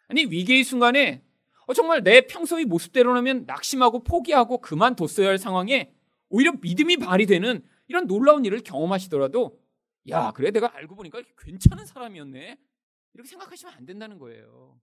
아니, 0.09 0.25
위기의 0.25 0.64
순간에 0.64 1.23
어, 1.23 1.31
정말 1.73 2.02
내 2.02 2.26
평소의 2.26 2.64
모습대로라면 2.64 3.45
낙심하고 3.47 4.05
포기하고 4.05 4.59
그만뒀어야 4.59 5.29
할 5.29 5.38
상황에 5.38 5.93
오히려 6.29 6.52
믿음이 6.61 6.97
발휘되는 6.97 7.64
이런 7.88 8.07
놀라운 8.07 8.45
일을 8.45 8.61
경험하시더라도 8.62 9.61
야, 10.09 10.33
그래 10.33 10.50
내가 10.50 10.75
알고 10.75 10.97
보니까 10.97 11.23
괜찮은 11.38 11.85
사람이었네. 11.85 12.59
이렇게 13.14 13.29
생각하시면 13.29 13.75
안 13.75 13.85
된다는 13.85 14.19
거예요. 14.19 14.81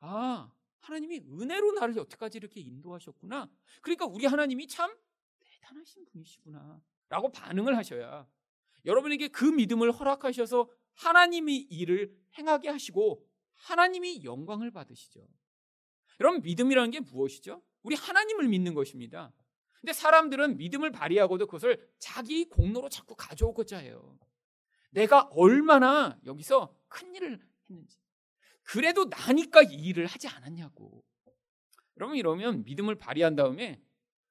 아, 0.00 0.50
하나님이 0.80 1.20
은혜로 1.20 1.72
나를 1.72 1.96
여태까지 1.96 2.38
이렇게 2.38 2.60
인도하셨구나. 2.60 3.48
그러니까 3.80 4.06
우리 4.06 4.26
하나님이 4.26 4.66
참 4.68 4.94
대단하신 5.38 6.04
분이시구나. 6.06 6.80
라고 7.08 7.30
반응을 7.30 7.76
하셔야 7.76 8.26
여러분에게 8.84 9.28
그 9.28 9.44
믿음을 9.44 9.92
허락하셔서 9.92 10.68
하나님이 10.94 11.56
일을 11.70 12.12
행하게 12.38 12.68
하시고 12.68 13.24
하나님이 13.54 14.24
영광을 14.24 14.70
받으시죠. 14.70 15.26
여러분 16.20 16.40
믿음이라는 16.42 16.90
게 16.90 17.00
무엇이죠? 17.00 17.62
우리 17.82 17.94
하나님을 17.94 18.48
믿는 18.48 18.74
것입니다. 18.74 19.32
근데 19.80 19.92
사람들은 19.92 20.56
믿음을 20.56 20.90
발휘하고도 20.90 21.46
그것을 21.46 21.88
자기 21.98 22.44
공로로 22.48 22.88
자꾸 22.88 23.14
가져오고자 23.16 23.78
해요. 23.78 24.18
내가 24.90 25.28
얼마나 25.32 26.18
여기서 26.24 26.74
큰 26.88 27.14
일을 27.14 27.40
했는지. 27.68 27.98
그래도 28.62 29.04
나니까 29.04 29.62
이 29.62 29.74
일을 29.74 30.06
하지 30.06 30.26
않았냐고. 30.28 31.04
여러분 31.98 32.16
이러면 32.16 32.64
믿음을 32.64 32.94
발휘한 32.96 33.36
다음에 33.36 33.80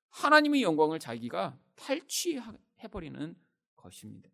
하나님의 0.09 0.61
영광을 0.63 0.99
자기가 0.99 1.57
탈취해버리는 1.75 3.35
것입니다. 3.75 4.29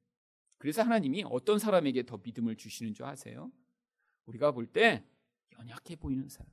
그래서 0.58 0.82
하나님이 0.84 1.24
어떤 1.28 1.60
사람에게 1.60 2.04
더 2.06 2.18
믿음을 2.18 2.56
주시는 2.56 2.94
줄 2.94 3.06
아세요? 3.06 3.52
우리가 4.26 4.52
볼 4.52 4.68
때 4.72 5.04
연약해 5.60 5.96
보이는 5.98 6.28
사람. 6.30 6.52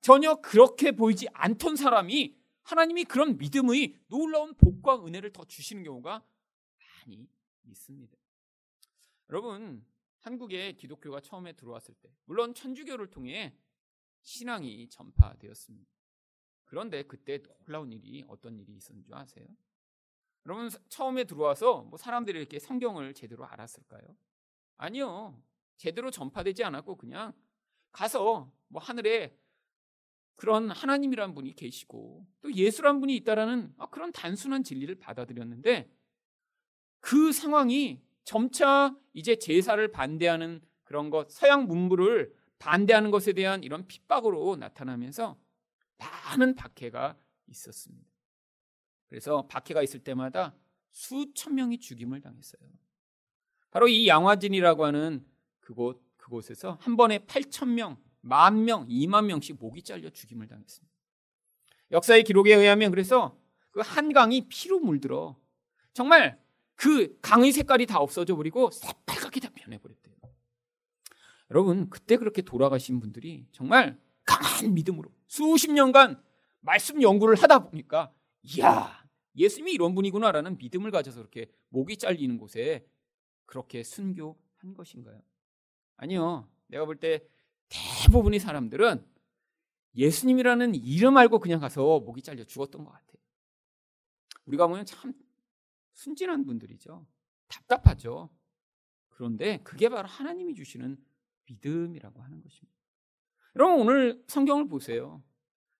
전혀 0.00 0.36
그렇게 0.36 0.92
보이지 0.92 1.28
않던 1.32 1.76
사람이 1.76 2.36
하나님이 2.62 3.04
그런 3.04 3.38
믿음의 3.38 3.96
놀라운 4.08 4.54
복과 4.54 5.04
은혜를 5.04 5.32
더 5.32 5.44
주시는 5.44 5.82
경우가 5.84 6.24
많이 7.06 7.28
있습니다. 7.64 8.16
여러분, 9.30 9.84
한국에 10.20 10.72
기독교가 10.72 11.20
처음에 11.20 11.54
들어왔을 11.54 11.94
때, 11.94 12.10
물론 12.24 12.54
천주교를 12.54 13.08
통해 13.08 13.56
신앙이 14.22 14.88
전파되었습니다. 14.88 15.90
그런데 16.64 17.02
그때 17.04 17.42
놀라운 17.64 17.92
일이 17.92 18.24
어떤 18.28 18.58
일이 18.58 18.74
있었는 18.74 19.02
줄 19.02 19.14
아세요? 19.14 19.46
여러분, 20.44 20.68
처음에 20.88 21.24
들어와서 21.24 21.82
뭐 21.82 21.96
사람들이 21.96 22.38
이렇게 22.38 22.58
성경을 22.58 23.14
제대로 23.14 23.46
알았을까요? 23.46 24.16
아니요. 24.76 25.42
제대로 25.76 26.10
전파되지 26.10 26.64
않았고 26.64 26.96
그냥 26.96 27.32
가서 27.92 28.52
뭐 28.68 28.82
하늘에 28.82 29.38
그런 30.38 30.70
하나님이란 30.70 31.34
분이 31.34 31.56
계시고 31.56 32.24
또 32.42 32.54
예수란 32.54 33.00
분이 33.00 33.14
있다라는 33.16 33.74
아, 33.76 33.88
그런 33.88 34.12
단순한 34.12 34.62
진리를 34.62 34.94
받아들였는데 34.94 35.90
그 37.00 37.32
상황이 37.32 38.00
점차 38.22 38.96
이제 39.14 39.34
제사를 39.36 39.86
반대하는 39.90 40.60
그런 40.84 41.10
것, 41.10 41.28
서양 41.32 41.66
문물을 41.66 42.32
반대하는 42.60 43.10
것에 43.10 43.32
대한 43.32 43.64
이런 43.64 43.88
핍박으로 43.88 44.54
나타나면서 44.54 45.36
많은 45.96 46.54
박해가 46.54 47.18
있었습니다. 47.48 48.08
그래서 49.08 49.48
박해가 49.48 49.82
있을 49.82 50.04
때마다 50.04 50.54
수천 50.92 51.56
명이 51.56 51.80
죽임을 51.80 52.20
당했어요. 52.20 52.62
바로 53.72 53.88
이 53.88 54.06
양화진이라고 54.06 54.84
하는 54.84 55.26
그곳 55.58 56.00
그곳에서 56.16 56.78
한 56.80 56.96
번에 56.96 57.18
8천 57.18 57.70
명, 57.70 57.96
만 58.20 58.64
명, 58.64 58.86
2만 58.88 59.26
명씩 59.26 59.56
목이 59.58 59.82
잘려 59.82 60.10
죽임을 60.10 60.48
당했습니다. 60.48 60.94
역사의 61.92 62.24
기록에 62.24 62.54
의하면 62.54 62.90
그래서 62.90 63.38
그 63.70 63.80
한강이 63.80 64.48
피로 64.48 64.80
물들어 64.80 65.36
정말 65.94 66.40
그 66.74 67.18
강의 67.20 67.52
색깔이 67.52 67.86
다 67.86 67.98
없어져 67.98 68.36
버리고 68.36 68.70
새빨갛게 68.70 69.40
다 69.40 69.50
변해버렸대요. 69.54 70.14
여러분 71.50 71.88
그때 71.88 72.16
그렇게 72.16 72.42
돌아가신 72.42 73.00
분들이 73.00 73.46
정말 73.52 73.98
강한 74.24 74.74
믿음으로 74.74 75.10
수십 75.26 75.72
년간 75.72 76.22
말씀 76.60 77.00
연구를 77.00 77.36
하다 77.36 77.60
보니까 77.70 78.12
이야 78.42 79.02
예수님이 79.36 79.72
이런 79.72 79.94
분이구나라는 79.94 80.58
믿음을 80.58 80.90
가져서 80.90 81.20
그렇게 81.20 81.46
목이 81.70 81.96
잘리는 81.96 82.36
곳에 82.38 82.86
그렇게 83.46 83.82
순교한 83.82 84.74
것인가요? 84.76 85.22
아니요. 85.96 86.48
내가 86.66 86.84
볼 86.84 86.96
때 87.00 87.22
대부분의 87.68 88.40
사람들은 88.40 89.04
예수님이라는 89.94 90.74
이름 90.74 91.16
알고 91.16 91.40
그냥 91.40 91.60
가서 91.60 92.00
목이 92.00 92.22
잘려 92.22 92.44
죽었던 92.44 92.84
것 92.84 92.90
같아요. 92.90 93.18
우리가 94.46 94.66
보면 94.66 94.86
참 94.86 95.12
순진한 95.92 96.44
분들이죠. 96.44 97.06
답답하죠. 97.48 98.30
그런데 99.08 99.58
그게 99.64 99.88
바로 99.88 100.06
하나님이 100.06 100.54
주시는 100.54 100.96
믿음이라고 101.46 102.22
하는 102.22 102.42
것입니다. 102.42 102.78
여러분 103.56 103.80
오늘 103.80 104.22
성경을 104.28 104.68
보세요. 104.68 105.22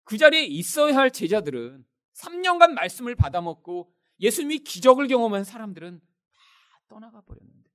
그 0.05 0.19
자리에 0.19 0.45
있어야 0.45 0.97
할 0.97 1.11
제자들은 1.11 1.85
3년간 2.15 2.73
말씀을 2.73 3.15
받아먹고 3.15 3.95
예수님이 4.21 4.59
기적을 4.61 5.07
경험한 5.07 5.45
사람들은 5.45 6.01
다 6.01 6.41
떠나가 6.89 7.21
버렸는데 7.21 7.71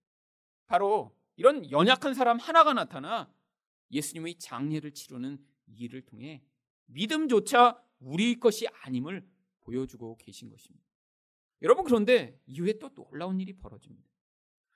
바로 0.66 1.16
이런 1.36 1.70
연약한 1.72 2.14
사람 2.14 2.38
하나가 2.40 2.74
나타나 2.74 3.32
예수님의 3.94 4.36
장례를 4.40 4.92
치르는 4.92 5.38
일을 5.68 6.02
통해 6.02 6.44
믿음조차 6.86 7.82
우리 8.00 8.40
것이 8.40 8.68
아님을 8.68 9.26
보여주고 9.62 10.18
계신 10.18 10.50
것입니다. 10.50 10.86
여러분 11.62 11.86
그런데 11.86 12.38
이후에 12.46 12.74
또 12.80 12.94
놀라운 12.94 13.40
일이 13.40 13.54
벌어집니다. 13.54 14.10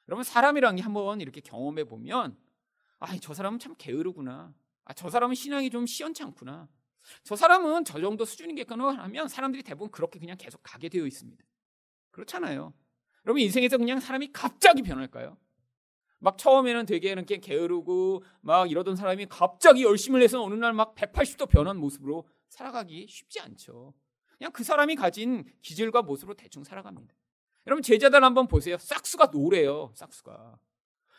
여러분 0.08 0.24
사람이란 0.24 0.78
게 0.78 0.82
한번 0.82 1.20
이렇게 1.20 1.42
경험해 1.42 1.84
보면 1.84 2.38
아, 3.00 3.18
저 3.18 3.34
사람은 3.34 3.60
참 3.60 3.76
게으르구나. 3.78 4.56
아, 4.86 4.94
저 4.94 5.10
사람은 5.10 5.36
신앙이 5.36 5.70
좀 5.70 5.86
시원찮구나. 5.86 6.70
저 7.24 7.36
사람은 7.36 7.86
저 7.86 8.00
정도 8.00 8.26
수준이겠거나 8.26 8.90
하면 9.04 9.28
사람들이 9.28 9.64
대부분 9.64 9.92
그렇게 9.92 10.20
그냥 10.20 10.38
계속 10.38 10.62
가게 10.64 10.90
되어 10.90 11.06
있습니다. 11.06 11.44
그렇잖아요. 12.12 12.74
여러분 13.26 13.42
인생에서 13.42 13.78
그냥 13.78 14.00
사람이 14.00 14.32
갑자기 14.32 14.82
변할까요? 14.82 15.38
막 16.20 16.38
처음에는 16.38 16.86
되게 16.86 17.12
이렇게 17.12 17.38
게으르고 17.38 18.24
막 18.42 18.70
이러던 18.72 18.96
사람이 18.96 19.28
갑자기 19.28 19.84
열심을 19.84 20.22
해서 20.22 20.42
어느 20.44 20.56
날 20.56 20.74
막 20.74 20.96
180도 20.96 21.50
변한 21.50 21.78
모습으로 21.78 22.28
살아가기 22.50 23.08
쉽지 23.10 23.40
않죠. 23.40 23.94
그냥 24.38 24.52
그 24.52 24.64
사람이 24.64 24.96
가진 24.96 25.46
기질과 25.62 26.02
모습으로 26.04 26.36
대충 26.36 26.64
살아갑니다. 26.64 27.14
여러분 27.68 27.82
제자들 27.84 28.24
한번 28.24 28.48
보세요. 28.48 28.78
싹수가 28.80 29.28
노래요. 29.28 29.92
싹수가. 29.96 30.58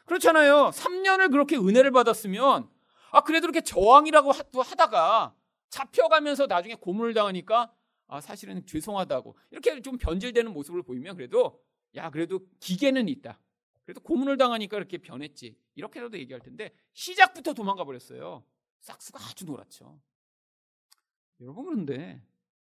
그렇잖아요. 0.06 0.70
3년을 0.70 1.30
그렇게 1.30 1.56
은혜를 1.56 1.90
받았으면 1.90 2.68
아 3.10 3.20
그래도 3.22 3.46
이렇게 3.46 3.60
저항이라고 3.60 4.32
하다가 4.32 5.34
잡혀가면서 5.68 6.46
나중에 6.46 6.74
고문을 6.76 7.12
당하니까 7.14 7.70
아 8.06 8.20
사실은 8.20 8.64
죄송하다고 8.64 9.36
이렇게 9.50 9.82
좀 9.82 9.98
변질되는 9.98 10.50
모습을 10.52 10.82
보이면 10.82 11.16
그래도 11.16 11.60
야 11.96 12.10
그래도 12.10 12.40
기계는 12.60 13.08
있다. 13.08 13.38
그래도 13.88 14.02
고문을 14.02 14.36
당하니까 14.36 14.76
이렇게 14.76 14.98
변했지. 14.98 15.56
이렇게라도 15.74 16.18
얘기할 16.18 16.42
텐데 16.42 16.74
시작부터 16.92 17.54
도망가 17.54 17.84
버렸어요. 17.84 18.44
싹수가 18.80 19.18
아주 19.18 19.46
놀았죠. 19.46 19.98
여러분 21.40 21.64
그런데 21.64 22.22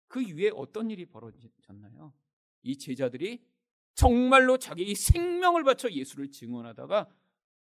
그 0.09 0.23
이후에 0.23 0.53
어떤 0.55 0.91
일이 0.91 1.05
벌어졌나요? 1.05 2.15
이 2.63 2.79
제자들이 2.79 3.45
정말로 3.95 4.57
자기 4.57 4.95
생명을 4.95 5.65
바쳐 5.65 5.91
예수를 5.91 6.31
증언하다가 6.31 7.11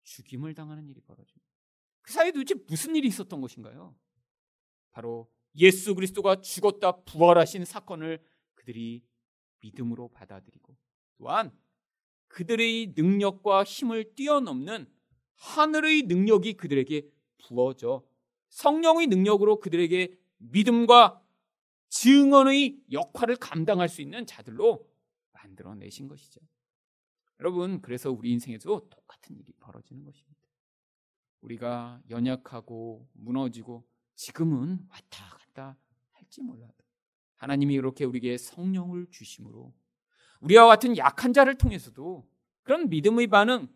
죽임을 0.04 0.54
당하는 0.54 0.88
일이 0.88 1.00
벌어집니다. 1.00 1.50
그 2.02 2.12
사이에 2.12 2.30
도대체 2.30 2.54
무슨 2.68 2.94
일이 2.94 3.08
있었던 3.08 3.40
것인가요? 3.40 3.96
바로 4.92 5.28
예수 5.56 5.96
그리스도가 5.96 6.40
죽었다 6.40 7.00
부활하신 7.00 7.64
사건을 7.64 8.24
그들이 8.54 9.02
믿음으로 9.58 10.06
받아들이고 10.12 10.76
또한 11.16 11.50
그들의 12.30 12.94
능력과 12.96 13.64
힘을 13.64 14.14
뛰어넘는 14.14 14.88
하늘의 15.34 16.02
능력이 16.02 16.54
그들에게 16.54 17.08
부어져 17.38 18.04
성령의 18.48 19.08
능력으로 19.08 19.58
그들에게 19.60 20.16
믿음과 20.38 21.22
증언의 21.88 22.82
역할을 22.92 23.36
감당할 23.36 23.88
수 23.88 24.00
있는 24.00 24.26
자들로 24.26 24.88
만들어내신 25.32 26.08
것이죠. 26.08 26.40
여러분, 27.40 27.80
그래서 27.80 28.10
우리 28.10 28.30
인생에도 28.30 28.88
똑같은 28.88 29.36
일이 29.36 29.52
벌어지는 29.58 30.04
것입니다. 30.04 30.40
우리가 31.40 32.00
연약하고 32.10 33.08
무너지고 33.14 33.84
지금은 34.14 34.86
왔다 34.88 35.24
갔다 35.30 35.78
할지 36.12 36.42
몰라도 36.42 36.74
하나님이 37.36 37.74
이렇게 37.74 38.04
우리에게 38.04 38.36
성령을 38.36 39.06
주심으로 39.10 39.72
우리와 40.40 40.66
같은 40.66 40.96
약한 40.96 41.32
자를 41.32 41.56
통해서도 41.56 42.28
그런 42.62 42.88
믿음의 42.88 43.28
반응, 43.28 43.68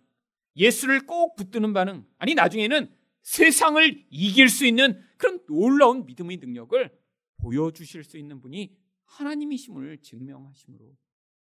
예수를 0.56 1.06
꼭 1.06 1.36
붙드는 1.36 1.72
반응, 1.72 2.06
아니 2.18 2.34
나중에는 2.34 2.94
세상을 3.22 4.06
이길 4.10 4.48
수 4.48 4.66
있는 4.66 5.02
그런 5.16 5.44
놀라운 5.46 6.06
믿음의 6.06 6.36
능력을 6.38 6.98
보여주실 7.38 8.04
수 8.04 8.18
있는 8.18 8.40
분이 8.40 8.76
하나님이심을 9.04 9.98
증명하심으로 10.02 10.96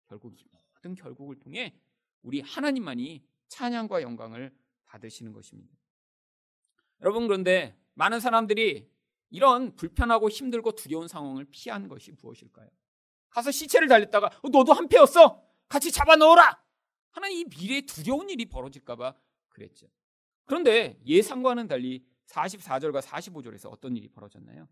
결국 0.07 0.35
모든 0.75 0.94
결국을 0.94 1.38
통해 1.38 1.79
우리 2.23 2.40
하나님만이 2.40 3.25
찬양과 3.49 4.03
영광을 4.03 4.55
받으시는 4.87 5.33
것입니다. 5.33 5.75
여러분 7.01 7.27
그런데 7.27 7.79
많은 7.94 8.21
사람들이 8.21 8.90
이런 9.31 9.77
불편하고 9.77 10.29
힘들고 10.31 10.73
두려운 10.73 11.07
상황을 11.07 11.47
피한 11.51 11.88
것이 11.88 12.12
무엇일까요? 12.12 12.68
가서 13.31 13.51
시체를 13.51 13.88
달렸다가 13.88 14.27
어, 14.43 14.49
너도 14.49 14.73
한패였어. 14.73 15.43
같이 15.69 15.93
잡아 15.93 16.17
넣어라. 16.17 16.62
하는 17.11 17.33
이 17.33 17.45
미래에 17.45 17.83
두려운 17.83 18.31
일이 18.31 18.47
벌어질까봐 18.47 19.14
그랬죠. 19.49 19.88
그런데 20.45 20.99
예상과는 21.07 21.69
달리 21.69 22.05
44절과 22.27 23.03
45절에서 23.03 23.71
어떤 23.71 23.97
일이 23.97 24.09
벌어졌나요? 24.09 24.69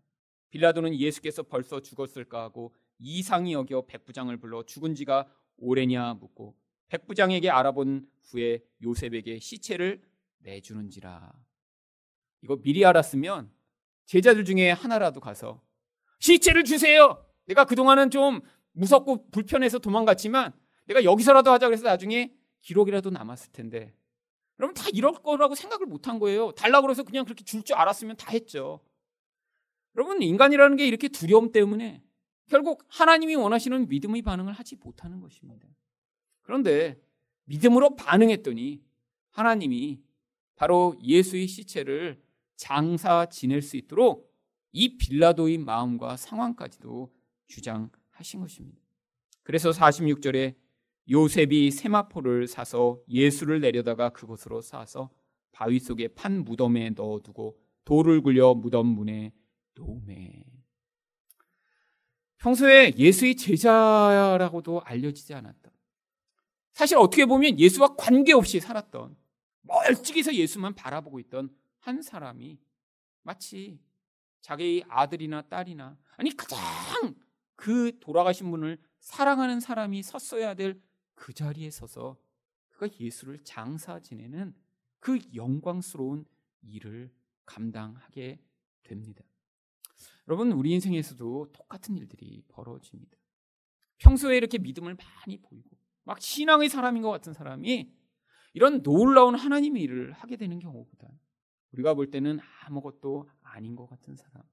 빌라도는 0.49 0.95
예수께서 0.95 1.43
벌써 1.43 1.81
죽었을까 1.81 2.41
하고 2.41 2.73
이상히 2.99 3.53
여겨 3.53 3.85
백부장을 3.85 4.37
불러 4.37 4.63
죽은 4.63 4.95
지가 4.95 5.27
오래냐 5.57 6.15
묻고 6.15 6.55
백부장에게 6.87 7.49
알아본 7.49 8.09
후에 8.29 8.63
요셉에게 8.81 9.39
시체를 9.39 10.01
내주는지라. 10.39 11.33
이거 12.43 12.55
미리 12.57 12.85
알았으면 12.85 13.51
제자들 14.05 14.45
중에 14.45 14.71
하나라도 14.71 15.19
가서 15.19 15.61
시체를 16.19 16.63
주세요. 16.63 17.26
내가 17.47 17.65
그동안은 17.65 18.11
좀 18.11 18.41
무섭고 18.73 19.29
불편해서 19.31 19.79
도망갔지만 19.79 20.53
내가 20.85 21.03
여기서라도 21.03 21.51
하자 21.51 21.67
그래서 21.67 21.83
나중에 21.85 22.33
기록이라도 22.61 23.09
남았을 23.09 23.51
텐데. 23.51 23.93
여러분 24.59 24.73
다 24.73 24.85
이럴 24.93 25.13
거라고 25.13 25.55
생각을 25.55 25.85
못 25.85 26.07
한 26.07 26.19
거예요. 26.19 26.51
달라고 26.51 26.87
그래서 26.87 27.03
그냥 27.03 27.25
그렇게 27.25 27.43
줄 27.43 27.63
줄 27.63 27.75
알았으면 27.75 28.17
다 28.17 28.31
했죠. 28.31 28.79
여러분 29.95 30.21
인간이라는 30.21 30.77
게 30.77 30.87
이렇게 30.87 31.07
두려움 31.07 31.51
때문에 31.51 32.03
결국 32.47 32.83
하나님이 32.87 33.35
원하시는 33.35 33.87
믿음의 33.87 34.21
반응을 34.21 34.53
하지 34.53 34.75
못하는 34.77 35.19
것입니다. 35.19 35.67
그런데 36.41 36.99
믿음으로 37.45 37.95
반응했더니 37.95 38.81
하나님이 39.31 40.01
바로 40.55 40.95
예수의 41.03 41.47
시체를 41.47 42.21
장사 42.55 43.27
지낼 43.27 43.61
수 43.61 43.77
있도록 43.77 44.33
이 44.71 44.97
빌라도의 44.97 45.57
마음과 45.59 46.17
상황까지도 46.17 47.11
주장하신 47.47 48.41
것입니다. 48.41 48.81
그래서 49.43 49.71
46절에 49.71 50.55
요셉이 51.09 51.71
세마포를 51.71 52.47
사서 52.47 53.01
예수를 53.07 53.61
내려다가 53.61 54.09
그곳으로 54.09 54.61
쌓아서 54.61 55.09
바위 55.51 55.79
속에 55.79 56.09
판 56.09 56.43
무덤에 56.43 56.91
넣어두고 56.91 57.57
돌을 57.85 58.21
굴려 58.21 58.53
무덤 58.53 58.87
문에 58.87 59.33
놓음에 59.75 60.43
평소에 62.37 62.93
예수의 62.97 63.35
제자라고도 63.35 64.81
알려지지 64.81 65.33
않았던 65.33 65.73
사실 66.73 66.97
어떻게 66.97 67.25
보면 67.25 67.59
예수와 67.59 67.95
관계없이 67.95 68.59
살았던 68.59 69.15
멀찍이서 69.61 70.35
예수만 70.35 70.75
바라보고 70.75 71.19
있던 71.21 71.49
한 71.79 72.01
사람이 72.01 72.59
마치 73.23 73.79
자기의 74.41 74.83
아들이나 74.87 75.41
딸이나 75.43 75.97
아니 76.17 76.35
가장 76.35 76.59
그 77.57 77.91
돌아가신 77.99 78.49
분을 78.49 78.79
사랑하는 79.01 79.59
사람이 79.59 80.01
섰어야 80.01 80.53
될 80.53 80.87
그 81.17 81.33
자리에 81.33 81.69
서서 81.71 82.15
그가 82.69 82.87
예수를 82.99 83.39
장사 83.43 83.99
지내는 83.99 84.55
그 84.99 85.19
영광스러운 85.35 86.25
일을 86.61 87.11
감당하게 87.45 88.39
됩니다. 88.83 89.23
여러분 90.27 90.51
우리 90.51 90.71
인생에서도 90.71 91.51
똑같은 91.51 91.97
일들이 91.97 92.43
벌어집니다. 92.47 93.17
평소에 93.97 94.37
이렇게 94.37 94.59
믿음을 94.59 94.95
많이 94.95 95.41
보이고 95.41 95.75
막 96.03 96.21
신앙의 96.21 96.69
사람인 96.69 97.01
것 97.01 97.09
같은 97.09 97.33
사람이 97.33 97.91
이런 98.53 98.83
놀라운 98.83 99.35
하나님의 99.35 99.81
일을 99.83 100.13
하게 100.13 100.37
되는 100.37 100.59
경우보다 100.59 101.07
우리가 101.71 101.95
볼 101.95 102.11
때는 102.11 102.39
아무것도 102.61 103.27
아닌 103.41 103.75
것 103.75 103.87
같은 103.87 104.15
사람. 104.15 104.43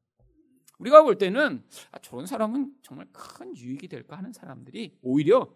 우리가 0.79 1.03
볼 1.03 1.17
때는 1.19 1.65
아, 1.93 1.99
저런 2.01 2.27
사람은 2.27 2.75
정말 2.83 3.07
큰 3.13 3.57
유익이 3.57 3.89
될까 3.89 4.17
하는 4.17 4.33
사람들이 4.33 4.99
오히려 5.03 5.55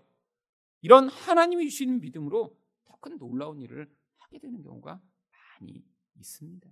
이런 0.80 1.08
하나님이 1.08 1.68
주시는 1.68 2.00
믿음으로 2.00 2.56
더 2.84 2.98
큰 3.00 3.16
놀라운 3.18 3.60
일을 3.60 3.88
하게 4.16 4.38
되는 4.40 4.60
경우가 4.60 5.00
많이 5.60 5.84
있습니다. 6.16 6.68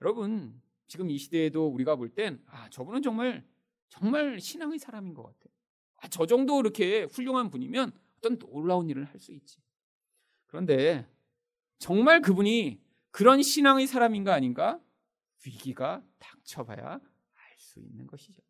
여러분, 0.00 0.60
지금 0.88 1.08
이 1.08 1.16
시대에도 1.18 1.68
우리가 1.68 1.94
볼 1.96 2.08
땐, 2.12 2.42
아, 2.46 2.68
저분은 2.70 3.00
정말, 3.02 3.46
정말 3.88 4.40
신앙의 4.40 4.80
사람인 4.80 5.14
것 5.14 5.22
같아. 5.22 5.54
아, 5.98 6.08
저 6.08 6.26
정도 6.26 6.58
이렇게 6.60 7.04
훌륭한 7.04 7.48
분이면 7.50 7.92
어떤 8.18 8.38
놀라운 8.38 8.90
일을 8.90 9.04
할 9.04 9.20
수 9.20 9.32
있지. 9.32 9.62
그런데 10.46 11.06
정말 11.78 12.20
그분이 12.20 12.82
그런 13.12 13.40
신앙의 13.40 13.86
사람인가 13.86 14.34
아닌가? 14.34 14.80
위기가 15.46 16.02
닥쳐봐야 16.18 16.94
알 16.94 17.00
수 17.74 17.80
있는 17.80 18.06
것이죠. 18.06 18.40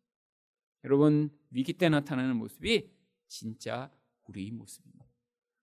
여러분, 0.83 1.29
위기 1.49 1.73
때 1.73 1.89
나타나는 1.89 2.37
모습이 2.37 2.89
진짜 3.27 3.91
우리의 4.27 4.51
모습입니다. 4.51 5.05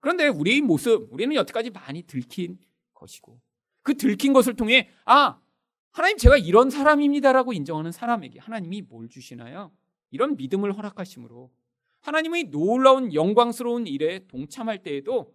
그런데 0.01 0.27
우리의 0.27 0.61
모습, 0.61 1.12
우리는 1.12 1.35
여태까지 1.37 1.70
많이 1.70 2.03
들킨 2.03 2.59
것이고, 2.92 3.40
그 3.83 3.96
들킨 3.96 4.33
것을 4.33 4.55
통해, 4.55 4.90
아, 5.05 5.40
하나님 5.92 6.16
제가 6.16 6.38
이런 6.38 6.70
사람입니다라고 6.70 7.53
인정하는 7.53 7.92
사람에게 7.92 8.40
하나님이 8.40 8.83
뭘 8.83 9.09
주시나요? 9.09 9.70
이런 10.11 10.37
믿음을 10.37 10.77
허락하심으로 10.77 11.53
하나님의 12.01 12.44
놀라운 12.44 13.14
영광스러운 13.14 13.87
일에 13.87 14.27
동참할 14.27 14.83
때에도 14.83 15.35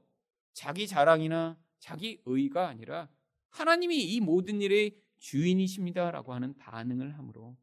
자기 0.54 0.88
자랑이나 0.88 1.58
자기 1.80 2.20
의가 2.26 2.68
아니라 2.68 3.08
하나님이 3.50 4.04
이 4.04 4.20
모든 4.20 4.60
일의 4.62 4.96
주인이십니다라고 5.20 6.34
하는 6.34 6.58
반응을 6.58 7.18
함으로 7.18 7.56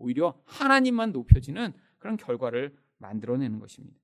오히려 0.00 0.40
하나님만 0.46 1.12
높여지는 1.12 1.72
그런 1.98 2.16
결과를 2.16 2.76
만들어내는 2.98 3.60
것입니다. 3.60 4.00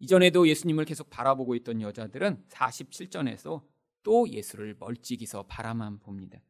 이전에도 0.00 0.48
예수님을 0.48 0.84
계속 0.84 1.10
바라보고 1.10 1.54
있던 1.56 1.80
여자들은 1.80 2.46
47전에서 2.48 3.62
또 4.02 4.28
예수를 4.28 4.74
멀찍이서 4.80 5.44
바라만 5.44 6.00
봅니다. 6.00 6.40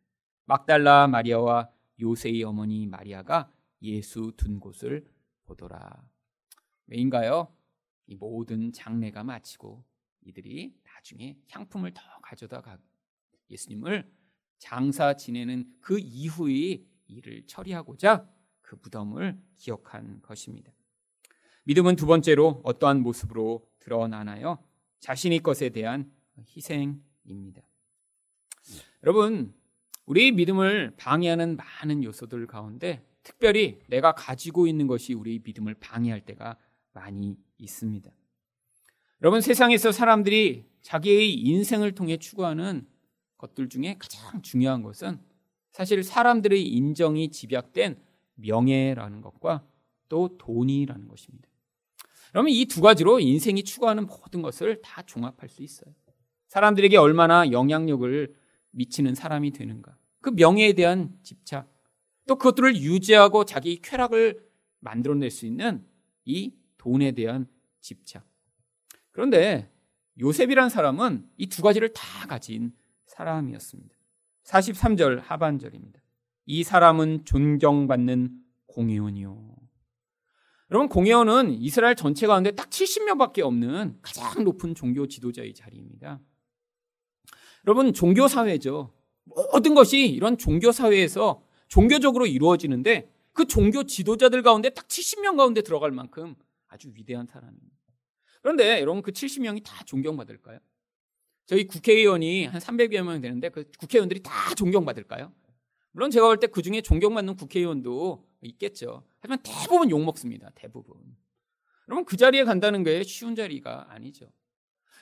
막달라 0.44 1.06
마리아와 1.06 1.68
요세의 2.00 2.44
어머니 2.44 2.86
마리아가 2.86 3.52
예수 3.82 4.32
둔 4.36 4.58
곳을 4.58 5.06
보더라. 5.44 6.08
왜인가요? 6.86 7.54
이 8.06 8.16
모든 8.16 8.72
장례가 8.72 9.24
마치고 9.24 9.84
이들이 10.22 10.74
나중에 10.84 11.36
향품을 11.50 11.92
더 11.92 12.02
가져다 12.22 12.62
가 12.62 12.78
예수님을 13.50 14.10
장사 14.58 15.14
지내는 15.14 15.68
그 15.80 15.98
이후의 15.98 16.86
일을 17.12 17.44
처리하고자 17.46 18.28
그 18.62 18.76
무덤을 18.82 19.38
기억한 19.56 20.20
것입니다. 20.22 20.72
믿음은 21.64 21.96
두 21.96 22.06
번째로 22.06 22.60
어떠한 22.64 23.02
모습으로 23.02 23.68
드러나나요? 23.78 24.58
자신의 25.00 25.40
것에 25.40 25.68
대한 25.68 26.10
희생입니다. 26.56 27.62
여러분, 29.02 29.54
우리 30.06 30.32
믿음을 30.32 30.94
방해하는 30.96 31.56
많은 31.56 32.02
요소들 32.04 32.46
가운데 32.46 33.04
특별히 33.22 33.80
내가 33.88 34.12
가지고 34.12 34.66
있는 34.66 34.86
것이 34.86 35.14
우리 35.14 35.40
믿음을 35.44 35.74
방해할 35.74 36.24
때가 36.24 36.56
많이 36.92 37.36
있습니다. 37.58 38.10
여러분, 39.22 39.40
세상에서 39.40 39.92
사람들이 39.92 40.66
자기의 40.82 41.34
인생을 41.34 41.94
통해 41.94 42.16
추구하는 42.16 42.86
것들 43.38 43.68
중에 43.68 43.96
가장 43.98 44.42
중요한 44.42 44.82
것은 44.82 45.20
사실 45.72 46.02
사람들의 46.02 46.66
인정이 46.66 47.30
집약된 47.30 47.98
명예라는 48.34 49.20
것과 49.20 49.66
또 50.08 50.36
돈이라는 50.38 51.08
것입니다. 51.08 51.48
그러면 52.30 52.50
이 52.52 52.64
두 52.66 52.80
가지로 52.80 53.20
인생이 53.20 53.62
추구하는 53.64 54.06
모든 54.06 54.40
것을 54.42 54.80
다 54.82 55.02
종합할 55.02 55.48
수 55.48 55.62
있어요. 55.62 55.92
사람들에게 56.48 56.96
얼마나 56.96 57.50
영향력을 57.50 58.34
미치는 58.70 59.14
사람이 59.14 59.50
되는가. 59.52 59.96
그 60.20 60.30
명예에 60.30 60.72
대한 60.74 61.18
집착. 61.22 61.70
또 62.26 62.36
그것들을 62.36 62.76
유지하고 62.76 63.44
자기 63.44 63.80
쾌락을 63.82 64.46
만들어낼 64.80 65.30
수 65.30 65.44
있는 65.46 65.84
이 66.24 66.54
돈에 66.78 67.12
대한 67.12 67.46
집착. 67.80 68.24
그런데 69.10 69.70
요셉이란 70.20 70.68
사람은 70.68 71.28
이 71.36 71.46
두 71.48 71.62
가지를 71.62 71.92
다 71.92 72.26
가진 72.26 72.74
사람이었습니다. 73.06 73.94
43절 74.44 75.20
하반절입니다. 75.22 76.00
이 76.46 76.64
사람은 76.64 77.24
존경받는 77.24 78.30
공회원이요. 78.66 79.52
여러분 80.70 80.88
공회원은 80.88 81.52
이스라엘 81.52 81.94
전체 81.94 82.26
가운데 82.26 82.50
딱 82.52 82.70
70명밖에 82.70 83.40
없는 83.40 83.98
가장 84.00 84.42
높은 84.44 84.74
종교 84.74 85.06
지도자의 85.06 85.54
자리입니다. 85.54 86.20
여러분 87.66 87.92
종교 87.92 88.26
사회죠. 88.26 88.92
모든 89.24 89.74
것이 89.74 90.06
이런 90.06 90.38
종교 90.38 90.72
사회에서 90.72 91.44
종교적으로 91.68 92.26
이루어지는데 92.26 93.10
그 93.32 93.46
종교 93.46 93.84
지도자들 93.84 94.42
가운데 94.42 94.70
딱 94.70 94.88
70명 94.88 95.36
가운데 95.36 95.62
들어갈 95.62 95.90
만큼 95.90 96.34
아주 96.68 96.90
위대한 96.94 97.26
사람입니다. 97.26 97.76
그런데 98.40 98.80
여러분 98.80 99.02
그 99.02 99.12
70명이 99.12 99.62
다 99.64 99.84
존경받을까요? 99.84 100.58
저희 101.46 101.66
국회의원이 101.66 102.46
한 102.46 102.60
300여 102.60 103.02
명 103.02 103.20
되는데 103.20 103.48
그 103.50 103.70
국회의원들이 103.78 104.22
다 104.22 104.54
존경받을까요? 104.54 105.32
물론 105.92 106.10
제가 106.10 106.26
볼 106.26 106.38
때 106.38 106.46
그 106.46 106.62
중에 106.62 106.80
존경받는 106.80 107.36
국회의원도 107.36 108.26
있겠죠. 108.42 109.04
하지만 109.20 109.38
대부분 109.42 109.90
욕먹습니다. 109.90 110.50
대부분. 110.54 110.96
여러분 111.88 112.04
그 112.04 112.16
자리에 112.16 112.44
간다는 112.44 112.82
게 112.84 113.02
쉬운 113.02 113.34
자리가 113.34 113.92
아니죠. 113.92 114.30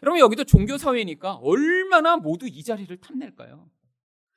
여러분 0.03 0.19
여기도 0.19 0.45
종교 0.45 0.79
사회니까 0.79 1.35
얼마나 1.37 2.17
모두 2.17 2.49
이 2.49 2.63
자리를 2.65 2.95
탐낼까요? 2.97 3.71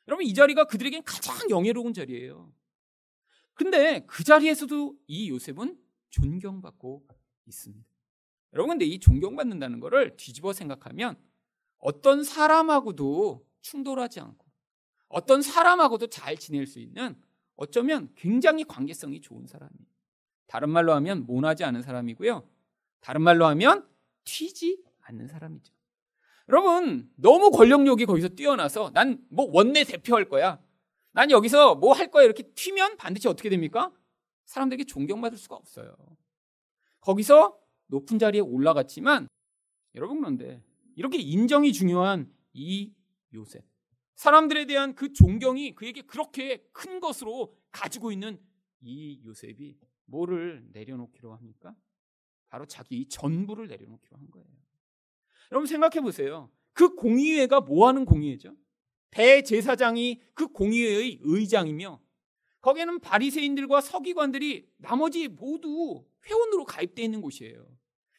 여러분 0.08 0.26
이 0.26 0.34
자리가 0.34 0.66
그들에겐 0.66 1.04
가장 1.06 1.50
영예로운 1.50 1.94
자리예요. 1.94 2.54
근데 3.54 4.06
그 4.08 4.24
자리에서도 4.24 4.96
이 5.08 5.30
요셉은 5.30 5.78
존경받고 6.10 7.08
있습니다. 7.48 7.88
여러분 8.54 8.72
근데 8.72 8.86
이 8.86 9.00
존경받는다는 9.00 9.80
것을 9.80 10.16
뒤집어 10.18 10.54
생각하면 10.54 11.18
어떤 11.84 12.24
사람하고도 12.24 13.46
충돌하지 13.62 14.22
않고 14.22 14.46
어떤 15.10 15.42
사람하고도 15.42 16.08
잘 16.08 16.38
지낼 16.38 16.66
수 16.66 16.80
있는 16.80 17.22
어쩌면 17.56 18.10
굉장히 18.16 18.64
관계성이 18.64 19.20
좋은 19.20 19.46
사람이에요. 19.46 19.86
다른 20.48 20.70
말로 20.70 20.94
하면 20.94 21.26
모나지 21.26 21.64
않은 21.66 21.82
사람이고요. 21.82 22.48
다른 23.02 23.22
말로 23.22 23.46
하면 23.48 23.86
튀지 24.24 24.82
않는 25.02 25.28
사람이죠. 25.28 25.74
여러분, 26.50 27.12
너무 27.16 27.52
권력욕이 27.52 28.06
거기서 28.06 28.30
뛰어나서 28.30 28.92
난 28.94 29.20
뭐 29.30 29.50
원내 29.52 29.84
대표할 29.84 30.30
거야. 30.30 30.62
난 31.12 31.32
여기서 31.32 31.76
뭐 31.76 31.94
할 31.94 32.10
거야. 32.10 32.24
이렇게 32.24 32.44
튀면 32.44 32.96
반드시 32.98 33.28
어떻게 33.28 33.50
됩니까? 33.50 33.92
사람들에게 34.46 34.86
존경받을 34.86 35.38
수가 35.38 35.56
없어요. 35.56 35.96
거기서 37.02 37.60
높은 37.88 38.18
자리에 38.20 38.42
올라갔지만 38.42 39.28
여러분 39.96 40.20
그런데 40.22 40.64
이렇게 40.96 41.18
인정이 41.18 41.74
중요한 41.74 42.32
이 42.54 42.94
요셉. 43.34 43.64
사람들에 44.16 44.66
대한 44.66 44.96
그 44.96 45.12
존경이 45.12 45.76
그에게 45.76 46.02
그렇게 46.04 46.66
큰 46.72 47.00
것으로 47.00 47.56
가지고 47.72 48.12
있는 48.12 48.40
이 48.82 49.22
요셉이 49.26 49.78
뭐를 50.06 50.68
내려놓기로 50.72 51.34
합니까? 51.34 51.76
바로 52.50 52.66
자기 52.66 53.08
전부를 53.08 53.68
내려놓기로 53.68 54.18
한 54.18 54.30
거예요. 54.30 54.48
여러분 55.52 55.66
생각해 55.66 56.02
보세요. 56.02 56.52
그 56.74 56.96
공의회가 56.96 57.62
뭐 57.62 57.88
하는 57.88 58.06
공의회죠? 58.06 58.56
대제사장이 59.12 60.22
그 60.34 60.48
공의회의 60.48 61.20
의장이며 61.22 62.02
거기에는 62.62 63.00
바리새인들과 63.00 63.82
서기관들이 63.82 64.68
나머지 64.78 65.28
모두 65.28 66.06
회원으로 66.26 66.66
가입되어 66.66 67.04
있는 67.04 67.22
곳이에요. 67.22 67.68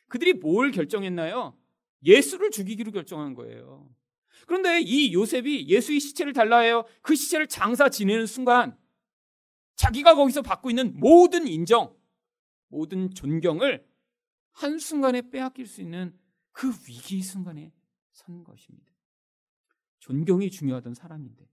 그들이 0.08 0.34
뭘 0.34 0.70
결정했나요? 0.70 1.56
예수를 2.04 2.50
죽이기로 2.50 2.92
결정한 2.92 3.34
거예요. 3.34 3.88
그런데 4.46 4.80
이 4.80 5.12
요셉이 5.14 5.68
예수의 5.68 6.00
시체를 6.00 6.32
달라 6.32 6.58
해요. 6.58 6.84
그 7.02 7.14
시체를 7.14 7.46
장사 7.46 7.88
지내는 7.88 8.26
순간 8.26 8.76
자기가 9.76 10.14
거기서 10.14 10.42
받고 10.42 10.70
있는 10.70 10.98
모든 10.98 11.46
인정, 11.46 11.96
모든 12.68 13.10
존경을 13.10 13.86
한순간에 14.52 15.30
빼앗길 15.30 15.66
수 15.66 15.80
있는 15.80 16.16
그 16.52 16.68
위기 16.88 17.22
순간에 17.22 17.72
선 18.12 18.44
것입니다. 18.44 18.92
존경이 19.98 20.50
중요하던 20.50 20.94
사람인데 20.94 21.48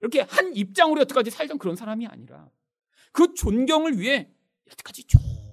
이렇게 0.00 0.20
한 0.20 0.54
입장으로 0.54 1.00
여태까지 1.02 1.30
살던 1.30 1.58
그런 1.58 1.76
사람이 1.76 2.06
아니라 2.06 2.50
그 3.12 3.34
존경을 3.34 3.98
위해 3.98 4.30
여태까지 4.66 5.04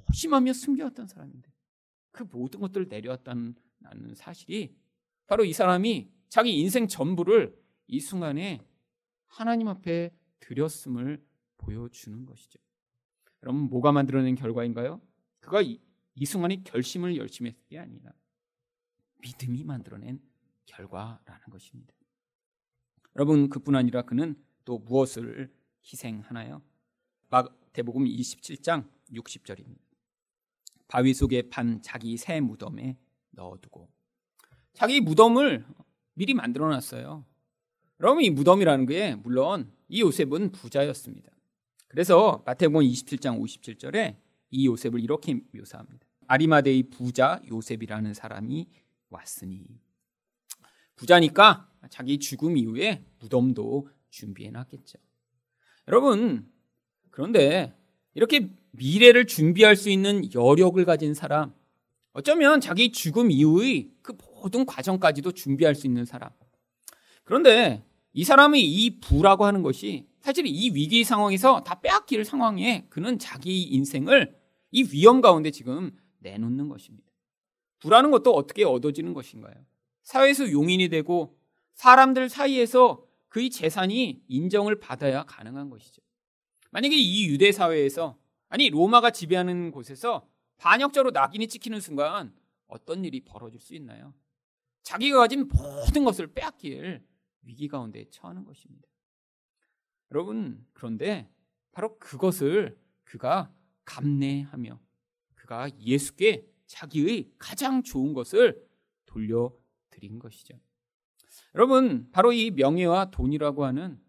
조심하며 0.08 0.54
숨겨왔던 0.54 1.08
사람인데 1.08 1.52
그 2.12 2.24
모든 2.24 2.60
것들을 2.60 2.88
내려왔다는 2.90 3.56
사실이 4.16 4.76
바로 5.28 5.46
이 5.46 5.54
사람이 5.54 6.10
자기 6.30 6.60
인생 6.60 6.88
전부를 6.88 7.58
이 7.88 8.00
순간에 8.00 8.62
하나님 9.28 9.68
앞에 9.68 10.12
드렸음을 10.40 11.24
보여주는 11.58 12.26
것이죠. 12.26 12.60
여러분 13.44 13.64
뭐가 13.70 13.92
만들어낸 13.92 14.36
결과인가요? 14.36 15.02
그가 15.40 15.62
이, 15.62 15.80
이 16.16 16.26
순간에 16.26 16.62
결심을 16.64 17.18
열심히 17.18 17.52
했을 17.52 17.64
게 17.68 17.80
아니라 17.80 18.12
믿음이 19.20 19.64
만들어낸 19.64 20.22
결과라는 20.66 21.42
것입니다. 21.50 21.94
여러분 23.16 23.50
그뿐 23.50 23.76
아니라 23.76 24.04
그는 24.04 24.36
또 24.66 24.80
무엇을 24.80 25.54
희생하나요? 25.84 26.62
마태복음 27.30 28.06
27장 28.06 28.90
60절입니다. 29.12 29.80
바위 30.88 31.14
속에 31.14 31.50
판 31.50 31.82
자기 31.82 32.16
새 32.18 32.40
무덤에 32.40 32.98
넣어두고 33.38 33.90
자기 34.74 35.00
무덤을 35.00 35.66
미리 36.14 36.34
만들어 36.34 36.70
놨어요. 36.70 37.26
그럼 37.98 38.22
이 38.22 38.30
무덤이라는 38.30 38.86
게 38.86 39.16
물론 39.16 39.72
이 39.88 40.02
요셉은 40.02 40.52
부자였습니다. 40.52 41.32
그래서 41.88 42.44
마태복음 42.46 42.82
27장 42.82 43.42
57절에 43.42 44.18
이 44.52 44.68
요셉을 44.68 45.00
이렇게 45.00 45.40
묘사합니다. 45.54 46.06
아리마데의 46.28 46.84
부자 46.84 47.42
요셉이라는 47.50 48.14
사람이 48.14 48.68
왔으니 49.10 49.66
부자니까 50.96 51.72
자기 51.90 52.20
죽음 52.20 52.58
이후에 52.58 53.06
무덤도 53.20 53.90
준비해 54.10 54.52
놨겠죠. 54.52 55.00
여러분 55.88 56.52
그런데 57.12 57.74
이렇게 58.14 58.50
미래를 58.72 59.26
준비할 59.26 59.76
수 59.76 59.90
있는 59.90 60.34
여력을 60.34 60.84
가진 60.86 61.14
사람 61.14 61.54
어쩌면 62.18 62.60
자기 62.60 62.92
죽음 62.92 63.30
이후의 63.30 63.92
그 64.02 64.18
모든 64.42 64.66
과정까지도 64.66 65.34
준비할 65.34 65.76
수 65.76 65.86
있는 65.86 66.04
사람. 66.04 66.32
그런데 67.24 67.86
이 68.12 68.24
사람의 68.24 68.64
이 68.64 69.00
부라고 69.00 69.46
하는 69.46 69.62
것이 69.62 70.08
사실 70.20 70.48
이 70.48 70.72
위기 70.74 71.04
상황에서 71.04 71.64
다 71.64 71.80
빼앗길 71.80 72.26
상황에 72.26 72.88
그는 72.90 73.20
자기 73.20 73.62
인생을 73.62 74.36
이 74.72 74.90
위험 74.92 75.22
가운데 75.22 75.52
지금 75.52 75.96
내놓는 76.18 76.70
것입니다. 76.70 77.08
부라는 77.82 78.10
것도 78.10 78.34
어떻게 78.34 78.64
얻어지는 78.64 79.14
것인가요? 79.14 79.54
사회에서 80.02 80.52
용인이 80.52 80.90
되고 80.90 81.38
사람들 81.76 82.30
사이에서 82.30 83.06
그의 83.28 83.52
재산이 83.52 84.24
인정을 84.28 84.80
받아야 84.80 85.24
가능한 85.24 85.70
것이죠. 85.70 86.02
만약에 86.72 86.96
이 86.96 87.28
유대 87.28 87.52
사회에서 87.52 88.18
아니 88.50 88.72
로마가 88.72 89.12
지배하는 89.12 89.70
곳에서 89.70 90.28
반역자로 90.58 91.12
낙인이 91.12 91.48
찍히는 91.48 91.80
순간 91.80 92.36
어떤 92.68 93.06
일이 93.06 93.22
벌어질 93.22 93.60
수 93.60 93.76
있나요? 93.76 94.14
자기가 94.84 95.20
가진 95.20 95.48
모든 95.48 96.04
것을 96.04 96.28
빼앗길 96.28 97.06
위기 97.44 97.68
가운데 97.68 98.06
처하는 98.10 98.46
것입니다. 98.46 98.88
여러분, 100.12 100.66
그런데 100.74 101.30
바로 101.72 101.98
그것을 102.00 102.78
그가 103.04 103.54
감내하며 103.86 104.80
그가 105.36 105.70
예수께 105.80 106.48
자기의 106.66 107.32
가장 107.38 107.84
좋은 107.84 108.14
것을 108.14 108.66
돌려드린 109.06 110.20
것이죠. 110.20 110.60
여러분, 111.56 112.10
바로 112.12 112.32
이 112.32 112.52
명예와 112.52 113.12
돈이라고 113.12 113.66
하는 113.66 114.02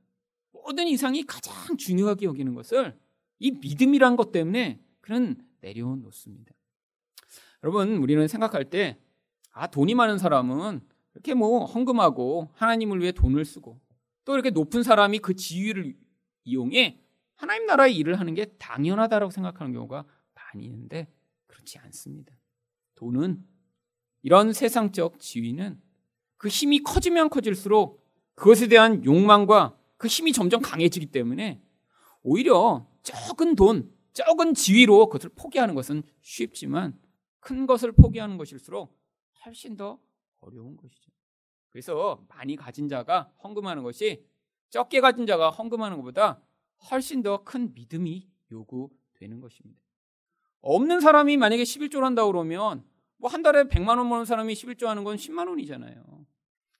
모든 0.52 0.88
이상이 0.88 1.22
가장 1.24 1.76
중요하게 1.76 2.26
여기는 2.26 2.54
것을 2.54 2.98
이 3.38 3.52
믿음이란 3.52 4.16
것 4.16 4.32
때문에 4.32 4.82
그는 5.00 5.36
내려놓습니다. 5.60 6.52
여러분, 7.62 7.96
우리는 7.96 8.26
생각할 8.28 8.70
때 8.70 8.98
아, 9.52 9.66
돈이 9.66 9.94
많은 9.94 10.18
사람은 10.18 10.80
이렇게 11.14 11.34
뭐 11.34 11.64
헌금하고 11.64 12.50
하나님을 12.54 13.00
위해 13.00 13.12
돈을 13.12 13.44
쓰고 13.44 13.80
또 14.24 14.34
이렇게 14.34 14.50
높은 14.50 14.82
사람이 14.82 15.18
그 15.18 15.34
지위를 15.34 15.96
이용해 16.44 17.00
하나님 17.34 17.66
나라의 17.66 17.96
일을 17.96 18.20
하는 18.20 18.34
게 18.34 18.46
당연하다라고 18.58 19.30
생각하는 19.30 19.72
경우가 19.72 20.04
많이 20.34 20.64
있는데 20.64 21.08
그렇지 21.46 21.78
않습니다. 21.78 22.34
돈은 22.96 23.44
이런 24.22 24.52
세상적 24.52 25.20
지위는 25.20 25.80
그 26.36 26.48
힘이 26.48 26.82
커지면 26.82 27.30
커질수록 27.30 28.06
그것에 28.34 28.68
대한 28.68 29.04
욕망과 29.04 29.76
그 29.96 30.06
힘이 30.06 30.32
점점 30.32 30.60
강해지기 30.60 31.06
때문에 31.06 31.60
오히려 32.22 32.86
적은 33.02 33.56
돈, 33.56 33.92
적은 34.12 34.54
지위로 34.54 35.06
그것을 35.06 35.30
포기하는 35.34 35.74
것은 35.74 36.02
쉽지만 36.22 36.98
큰 37.40 37.66
것을 37.66 37.92
포기하는 37.92 38.36
것일수록 38.36 38.96
훨씬 39.44 39.76
더 39.76 39.98
어려운 40.40 40.76
것이죠. 40.76 41.10
그래서 41.68 42.24
많이 42.28 42.56
가진 42.56 42.88
자가 42.88 43.32
헌금하는 43.42 43.82
것이 43.82 44.24
적게 44.70 45.00
가진 45.00 45.26
자가 45.26 45.50
헌금하는 45.50 45.96
것보다 45.98 46.40
훨씬 46.90 47.22
더 47.22 47.44
큰 47.44 47.72
믿음이 47.74 48.28
요구되는 48.50 49.40
것입니다. 49.40 49.80
없는 50.60 51.00
사람이 51.00 51.36
만약에 51.36 51.62
11조를 51.62 52.00
한다 52.02 52.24
그러면 52.26 52.84
뭐 53.18 53.30
한 53.30 53.42
달에 53.42 53.64
100만 53.64 53.98
원 53.98 54.08
버는 54.08 54.24
사람이 54.24 54.52
11조 54.54 54.86
하는 54.86 55.04
건 55.04 55.16
10만 55.16 55.48
원이잖아요. 55.48 56.26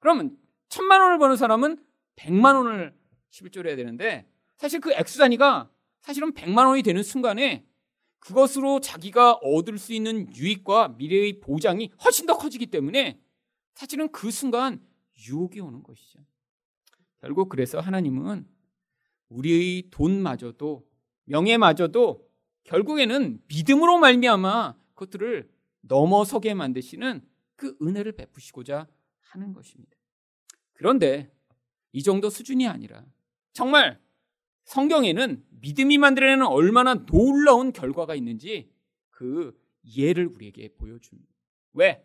그러면 0.01 0.37
천만 0.69 1.01
원을 1.01 1.19
버는 1.19 1.37
사람은 1.37 1.85
백만 2.17 2.57
원을 2.57 2.97
11조를 3.31 3.67
해야 3.69 3.77
되는데 3.77 4.29
사실 4.57 4.81
그 4.81 4.93
액수 4.93 5.19
단위가 5.19 5.71
사실은 6.09 6.33
백만 6.33 6.66
원이 6.66 6.83
되는 6.83 7.03
순간에 7.03 7.66
그것으로 8.18 8.81
자기가 8.81 9.35
얻을 9.42 9.77
수 9.77 9.92
있는 9.92 10.35
유익과 10.35 10.97
미래의 10.97 11.40
보장이 11.40 11.90
훨씬 12.03 12.25
더 12.25 12.38
커지기 12.38 12.68
때문에 12.68 13.21
사실은 13.75 14.11
그 14.11 14.31
순간 14.31 14.83
유혹이 15.29 15.61
오는 15.61 15.83
것이죠. 15.83 16.21
결국 17.21 17.51
그래서 17.51 17.79
하나님은 17.79 18.49
우리의 19.29 19.90
돈마저도 19.90 20.88
명예마저도 21.25 22.27
결국에는 22.64 23.42
믿음으로 23.47 23.99
말미암아 23.99 24.77
그것들을 24.94 25.51
넘어서게 25.83 26.55
만드시는 26.55 27.21
그 27.55 27.77
은혜를 27.83 28.12
베푸시고자 28.12 28.88
하는 29.21 29.53
것입니다. 29.53 29.94
그런데 30.73 31.31
이 31.92 32.03
정도 32.03 32.31
수준이 32.31 32.66
아니라 32.66 33.05
정말 33.53 34.01
성경에는 34.68 35.42
믿음이 35.62 35.96
만들어내는 35.96 36.46
얼마나 36.46 36.94
놀라운 37.07 37.72
결과가 37.72 38.14
있는지 38.14 38.70
그 39.09 39.59
예를 39.96 40.26
우리에게 40.26 40.74
보여줍니다. 40.76 41.33
왜? 41.72 42.04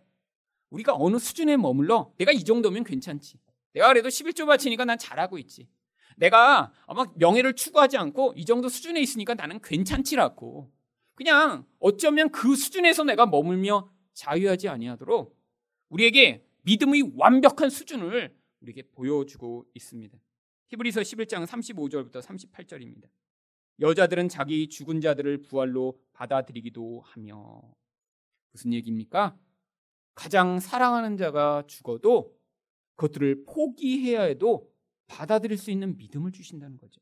우리가 0.69 0.95
어느 0.95 1.17
수준에 1.19 1.57
머물러 1.57 2.13
내가 2.17 2.31
이 2.31 2.45
정도면 2.45 2.85
괜찮지. 2.85 3.37
내가 3.73 3.89
그래도 3.89 4.07
11조 4.07 4.45
바치니까 4.45 4.85
난 4.85 4.97
잘하고 4.97 5.37
있지. 5.39 5.67
내가 6.15 6.71
아마 6.87 7.05
명예를 7.15 7.53
추구하지 7.55 7.97
않고 7.97 8.33
이 8.37 8.45
정도 8.45 8.69
수준에 8.69 9.01
있으니까 9.01 9.33
나는 9.33 9.59
괜찮지라고. 9.61 10.71
그냥 11.15 11.65
어쩌면 11.79 12.31
그 12.31 12.55
수준에서 12.55 13.03
내가 13.03 13.25
머물며 13.25 13.91
자유하지 14.13 14.69
아니하도록 14.69 15.37
우리에게 15.89 16.45
믿음의 16.61 17.11
완벽한 17.17 17.69
수준을 17.69 18.33
우리에게 18.61 18.83
보여주고 18.93 19.65
있습니다. 19.73 20.17
히브리서 20.73 21.01
11장 21.01 21.45
35절부터 21.45 22.19
38절입니다. 22.19 23.07
여자들은 23.79 24.27
자기 24.27 24.67
죽은 24.67 25.01
자들을 25.01 25.43
부활로 25.43 25.99
받아들이기도 26.13 27.01
하며 27.05 27.61
무슨 28.51 28.73
얘기입니까? 28.73 29.37
가장 30.15 30.59
사랑하는 30.59 31.17
자가 31.17 31.63
죽어도 31.67 32.35
그것들을 32.95 33.45
포기해야 33.45 34.23
해도 34.23 34.71
받아들일 35.05 35.57
수 35.57 35.69
있는 35.69 35.95
믿음을 35.95 36.31
주신다는 36.31 36.77
거죠. 36.77 36.99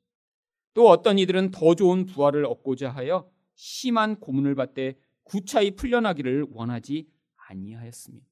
또 0.74 0.90
어떤 0.90 1.18
이들은 1.18 1.52
더 1.52 1.74
좋은 1.74 2.06
부활을 2.06 2.46
얻고자 2.46 2.90
하여 2.90 3.30
심한 3.56 4.20
고문을 4.20 4.56
받되 4.56 4.98
구차히 5.24 5.72
풀려나기를 5.72 6.48
원하지 6.52 7.08
아니하였습니다. 7.36 8.26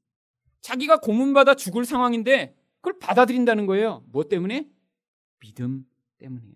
자기가 0.59 0.97
고문받아 0.97 1.55
죽을 1.55 1.85
상황인데 1.85 2.57
그걸 2.81 2.99
받아들인다는 2.99 3.67
거예요. 3.67 4.03
뭐 4.07 4.27
때문에? 4.27 4.69
믿음 5.39 5.85
때문이에요. 6.17 6.55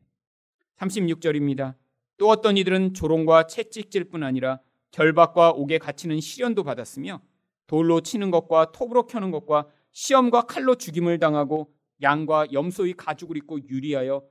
36절입니다. 0.77 1.75
또 2.17 2.29
어떤 2.29 2.57
이들은 2.57 2.93
조롱과 2.93 3.47
채찍질 3.47 4.05
뿐 4.05 4.23
아니라 4.23 4.59
결박과 4.91 5.51
옥에 5.51 5.77
갇히는 5.77 6.19
시련도 6.19 6.63
받았으며 6.63 7.21
돌로 7.67 8.01
치는 8.01 8.31
것과 8.31 8.71
톱으로 8.71 9.07
켜는 9.07 9.31
것과 9.31 9.67
시험과 9.91 10.43
칼로 10.43 10.75
죽임을 10.75 11.19
당하고 11.19 11.73
양과 12.01 12.51
염소의 12.51 12.93
가죽을 12.93 13.37
입고 13.37 13.67
유리하여 13.67 14.27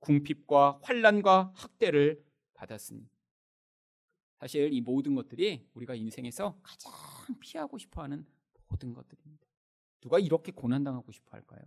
궁핍과 0.00 0.80
환란과 0.82 1.52
학대를 1.54 2.22
받았습니다. 2.54 3.10
사실 4.38 4.72
이 4.72 4.80
모든 4.80 5.14
것들이 5.14 5.66
우리가 5.74 5.94
인생에서 5.94 6.58
가장 6.62 6.92
피하고 7.40 7.78
싶어하는 7.78 8.26
모든 8.68 8.92
것들입니다. 8.92 9.46
누가 10.00 10.18
이렇게 10.18 10.52
고난당하고 10.52 11.10
싶어 11.10 11.32
할까요? 11.32 11.62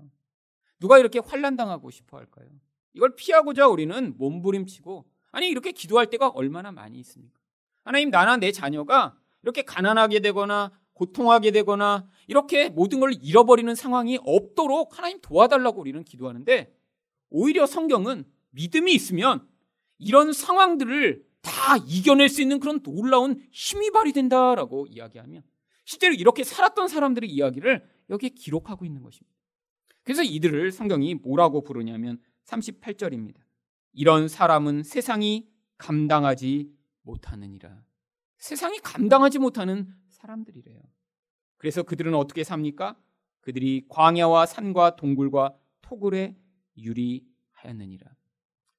누가 0.80 0.98
이렇게 0.98 1.20
환란당하고 1.20 1.92
싶어 1.92 2.18
할까요? 2.18 2.48
이걸 2.94 3.16
피하고자 3.16 3.68
우리는 3.68 4.16
몸부림치고 4.18 5.06
아니 5.32 5.50
이렇게 5.50 5.72
기도할 5.72 6.08
때가 6.08 6.30
얼마나 6.30 6.72
많이 6.72 7.00
있습니까? 7.00 7.40
하나님 7.84 8.10
나나 8.10 8.38
내 8.38 8.52
자녀가 8.52 9.18
이렇게 9.44 9.62
가난하게 9.62 10.20
되거나 10.20 10.72
고통하게 10.94 11.52
되거나 11.52 12.08
이렇게 12.28 12.70
모든 12.70 13.00
걸 13.00 13.14
잃어버리는 13.22 13.74
상황이 13.74 14.20
없도록 14.24 14.98
하나님 14.98 15.20
도와달라고 15.22 15.80
우리는 15.80 16.04
기도하는데 16.04 16.76
오히려 17.30 17.66
성경은 17.66 18.26
믿음이 18.52 18.94
있으면 18.94 19.48
이런 19.98 20.34
상황들을 20.34 21.26
다 21.42 21.78
이겨낼 21.88 22.28
수 22.28 22.42
있는 22.42 22.60
그런 22.60 22.82
놀라운 22.82 23.42
힘이 23.52 23.92
발휘된다라고 23.92 24.88
이야기하며 24.88 25.42
실제로 25.86 26.14
이렇게 26.14 26.44
살았던 26.44 26.88
사람들의 26.88 27.30
이야기를 27.30 27.88
여기에 28.10 28.30
기록하고 28.30 28.86
있는 28.86 29.02
것입니다. 29.02 29.39
그래서 30.10 30.24
이들을 30.24 30.72
성경이 30.72 31.14
뭐라고 31.14 31.62
부르냐면 31.62 32.20
38절입니다. 32.46 33.36
이런 33.94 34.28
사람은 34.28 34.82
세상이 34.82 35.48
감당하지 35.78 36.74
못하느니라. 37.04 37.84
세상이 38.40 38.80
감당하지 38.80 39.38
못하는 39.38 39.94
사람들이래요. 40.08 40.82
그래서 41.58 41.84
그들은 41.84 42.16
어떻게 42.16 42.44
삽니까? 42.44 43.00
그들이 43.42 43.86
광야와 43.88 44.48
산과 44.48 44.96
동굴과 44.96 45.56
토굴에 45.82 46.36
유리하였느니라. 46.76 48.10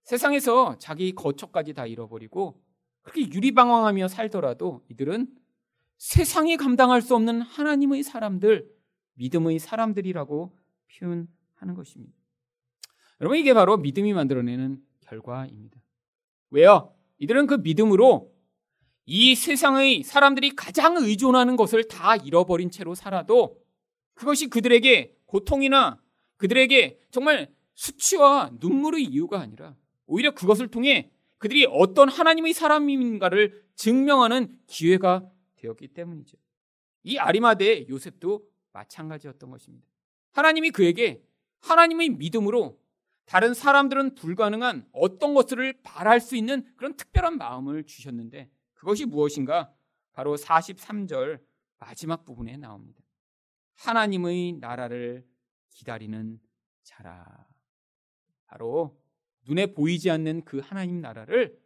세상에서 0.02 0.78
자기 0.78 1.12
거처까지 1.12 1.74
다 1.74 1.86
잃어버리고 1.86 2.60
그렇게 3.02 3.30
유리방황하며 3.30 4.08
살더라도 4.08 4.84
이들은 4.88 5.32
세상이 5.96 6.56
감당할 6.56 7.00
수 7.00 7.14
없는 7.14 7.40
하나님의 7.42 8.02
사람들, 8.02 8.68
믿음의 9.14 9.60
사람들이라고 9.60 10.58
표현하는 10.98 11.74
것입니다. 11.74 12.14
여러분 13.20 13.38
이게 13.38 13.52
바로 13.52 13.76
믿음이 13.76 14.12
만들어내는 14.12 14.82
결과입니다. 15.00 15.80
왜요? 16.50 16.94
이들은 17.18 17.46
그 17.46 17.54
믿음으로 17.54 18.32
이 19.06 19.34
세상의 19.34 20.02
사람들이 20.02 20.50
가장 20.50 20.96
의존하는 20.96 21.56
것을 21.56 21.84
다 21.88 22.16
잃어버린 22.16 22.70
채로 22.70 22.94
살아도 22.94 23.60
그것이 24.14 24.48
그들에게 24.48 25.16
고통이나 25.26 26.00
그들에게 26.36 26.98
정말 27.10 27.52
수치와 27.74 28.52
눈물의 28.60 29.04
이유가 29.04 29.40
아니라 29.40 29.76
오히려 30.06 30.32
그것을 30.32 30.68
통해 30.68 31.10
그들이 31.38 31.66
어떤 31.70 32.08
하나님의 32.08 32.52
사람인가를 32.52 33.64
증명하는 33.74 34.58
기회가 34.66 35.26
되었기 35.56 35.88
때문이죠. 35.88 36.36
이 37.02 37.18
아리마대 37.18 37.86
요셉도 37.88 38.46
마찬가지였던 38.72 39.50
것입니다. 39.50 39.89
하나님이 40.32 40.70
그에게 40.70 41.22
하나님의 41.60 42.10
믿음으로 42.10 42.80
다른 43.24 43.54
사람들은 43.54 44.14
불가능한 44.16 44.88
어떤 44.92 45.34
것들을 45.34 45.82
바랄 45.82 46.20
수 46.20 46.36
있는 46.36 46.64
그런 46.76 46.96
특별한 46.96 47.38
마음을 47.38 47.84
주셨는데 47.84 48.50
그것이 48.74 49.04
무엇인가? 49.04 49.72
바로 50.12 50.36
43절 50.36 51.40
마지막 51.78 52.24
부분에 52.24 52.56
나옵니다. 52.56 53.00
하나님의 53.76 54.54
나라를 54.54 55.24
기다리는 55.70 56.40
자라. 56.82 57.46
바로 58.46 59.00
눈에 59.46 59.72
보이지 59.72 60.10
않는 60.10 60.44
그 60.44 60.58
하나님 60.58 61.00
나라를 61.00 61.58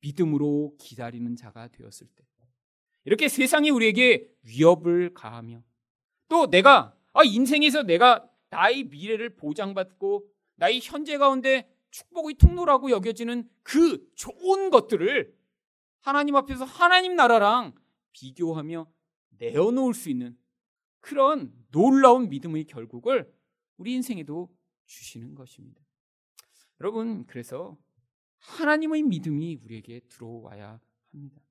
믿음으로 0.00 0.76
기다리는 0.78 1.34
자가 1.36 1.68
되었을 1.68 2.06
때. 2.14 2.28
이렇게 3.04 3.28
세상이 3.28 3.70
우리에게 3.70 4.30
위협을 4.42 5.14
가하며 5.14 5.62
또 6.28 6.50
내가 6.50 6.94
아, 7.18 7.24
인생에서 7.24 7.82
내가 7.82 8.30
나의 8.50 8.84
미래를 8.84 9.34
보장받고 9.34 10.30
나의 10.54 10.78
현재 10.80 11.18
가운데 11.18 11.68
축복의 11.90 12.34
통로라고 12.34 12.92
여겨지는 12.92 13.50
그 13.64 14.08
좋은 14.14 14.70
것들을 14.70 15.36
하나님 15.98 16.36
앞에서 16.36 16.64
하나님 16.64 17.16
나라랑 17.16 17.74
비교하며 18.12 18.88
내어놓을 19.30 19.94
수 19.94 20.10
있는 20.10 20.38
그런 21.00 21.52
놀라운 21.72 22.28
믿음의 22.28 22.66
결국을 22.66 23.34
우리 23.78 23.94
인생에도 23.94 24.54
주시는 24.86 25.34
것입니다. 25.34 25.80
여러분, 26.80 27.26
그래서 27.26 27.76
하나님의 28.38 29.02
믿음이 29.02 29.56
우리에게 29.64 30.02
들어와야 30.08 30.80
합니다. 31.10 31.42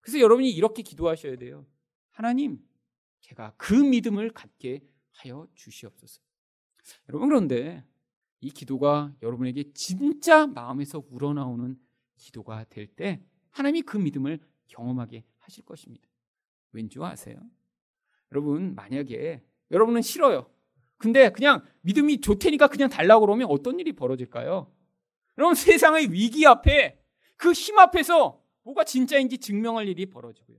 그래서 0.00 0.20
여러분이 0.20 0.48
이렇게 0.48 0.82
기도하셔야 0.82 1.34
돼요. 1.34 1.66
하나님, 2.12 2.64
제가 3.20 3.54
그 3.56 3.74
믿음을 3.74 4.30
갖게 4.30 4.86
하여 5.18 5.46
주시옵소서. 5.54 6.20
여러분, 7.08 7.28
그런데 7.28 7.84
이 8.40 8.50
기도가 8.50 9.12
여러분에게 9.22 9.72
진짜 9.74 10.46
마음에서 10.46 11.02
우러나오는 11.10 11.78
기도가 12.16 12.64
될 12.64 12.86
때 12.86 13.20
하나님이 13.50 13.82
그 13.82 13.96
믿음을 13.96 14.38
경험하게 14.68 15.24
하실 15.38 15.64
것입니다. 15.64 16.06
왠지 16.72 16.98
아세요? 17.00 17.36
여러분, 18.32 18.74
만약에 18.74 19.42
여러분은 19.70 20.02
싫어요. 20.02 20.50
근데 20.98 21.30
그냥 21.30 21.64
믿음이 21.82 22.20
좋테니까 22.20 22.68
그냥 22.68 22.88
달라고 22.88 23.26
그러면 23.26 23.48
어떤 23.50 23.78
일이 23.80 23.92
벌어질까요? 23.92 24.72
여러분 25.38 25.54
세상의 25.54 26.12
위기 26.12 26.46
앞에 26.46 27.00
그 27.36 27.52
힘 27.52 27.78
앞에서 27.78 28.42
뭐가 28.64 28.84
진짜인지 28.84 29.38
증명할 29.38 29.86
일이 29.88 30.06
벌어지고요. 30.06 30.58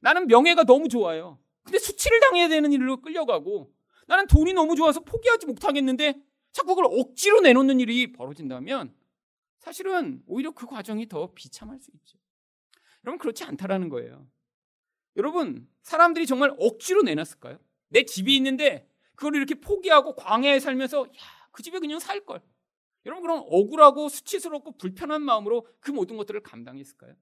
나는 0.00 0.26
명예가 0.28 0.64
너무 0.64 0.88
좋아요. 0.88 1.38
근데 1.64 1.78
수치를 1.78 2.20
당해야 2.20 2.48
되는 2.48 2.72
일로 2.72 3.00
끌려가고 3.00 3.72
나는 4.12 4.26
돈이 4.26 4.52
너무 4.52 4.76
좋아서 4.76 5.00
포기하지 5.00 5.46
못하겠는데 5.46 6.22
자꾸 6.50 6.74
그걸 6.74 6.84
억지로 7.00 7.40
내놓는 7.40 7.80
일이 7.80 8.12
벌어진다면 8.12 8.94
사실은 9.58 10.22
오히려 10.26 10.50
그 10.50 10.66
과정이 10.66 11.08
더 11.08 11.32
비참할 11.32 11.80
수 11.80 11.90
있죠. 11.94 12.18
여러분 13.06 13.18
그렇지 13.18 13.42
않다라는 13.44 13.88
거예요. 13.88 14.28
여러분 15.16 15.66
사람들이 15.80 16.26
정말 16.26 16.54
억지로 16.58 17.00
내놨을까요? 17.00 17.58
내 17.88 18.04
집이 18.04 18.36
있는데 18.36 18.86
그걸 19.14 19.34
이렇게 19.34 19.54
포기하고 19.54 20.14
광야에 20.14 20.60
살면서 20.60 21.06
야, 21.06 21.48
그 21.50 21.62
집에 21.62 21.78
그냥 21.78 21.98
살 21.98 22.26
걸. 22.26 22.42
여러분 23.06 23.22
그런 23.22 23.38
억울하고 23.46 24.10
수치스럽고 24.10 24.76
불편한 24.76 25.22
마음으로 25.22 25.66
그 25.80 25.90
모든 25.90 26.18
것들을 26.18 26.42
감당했을까요? 26.42 27.14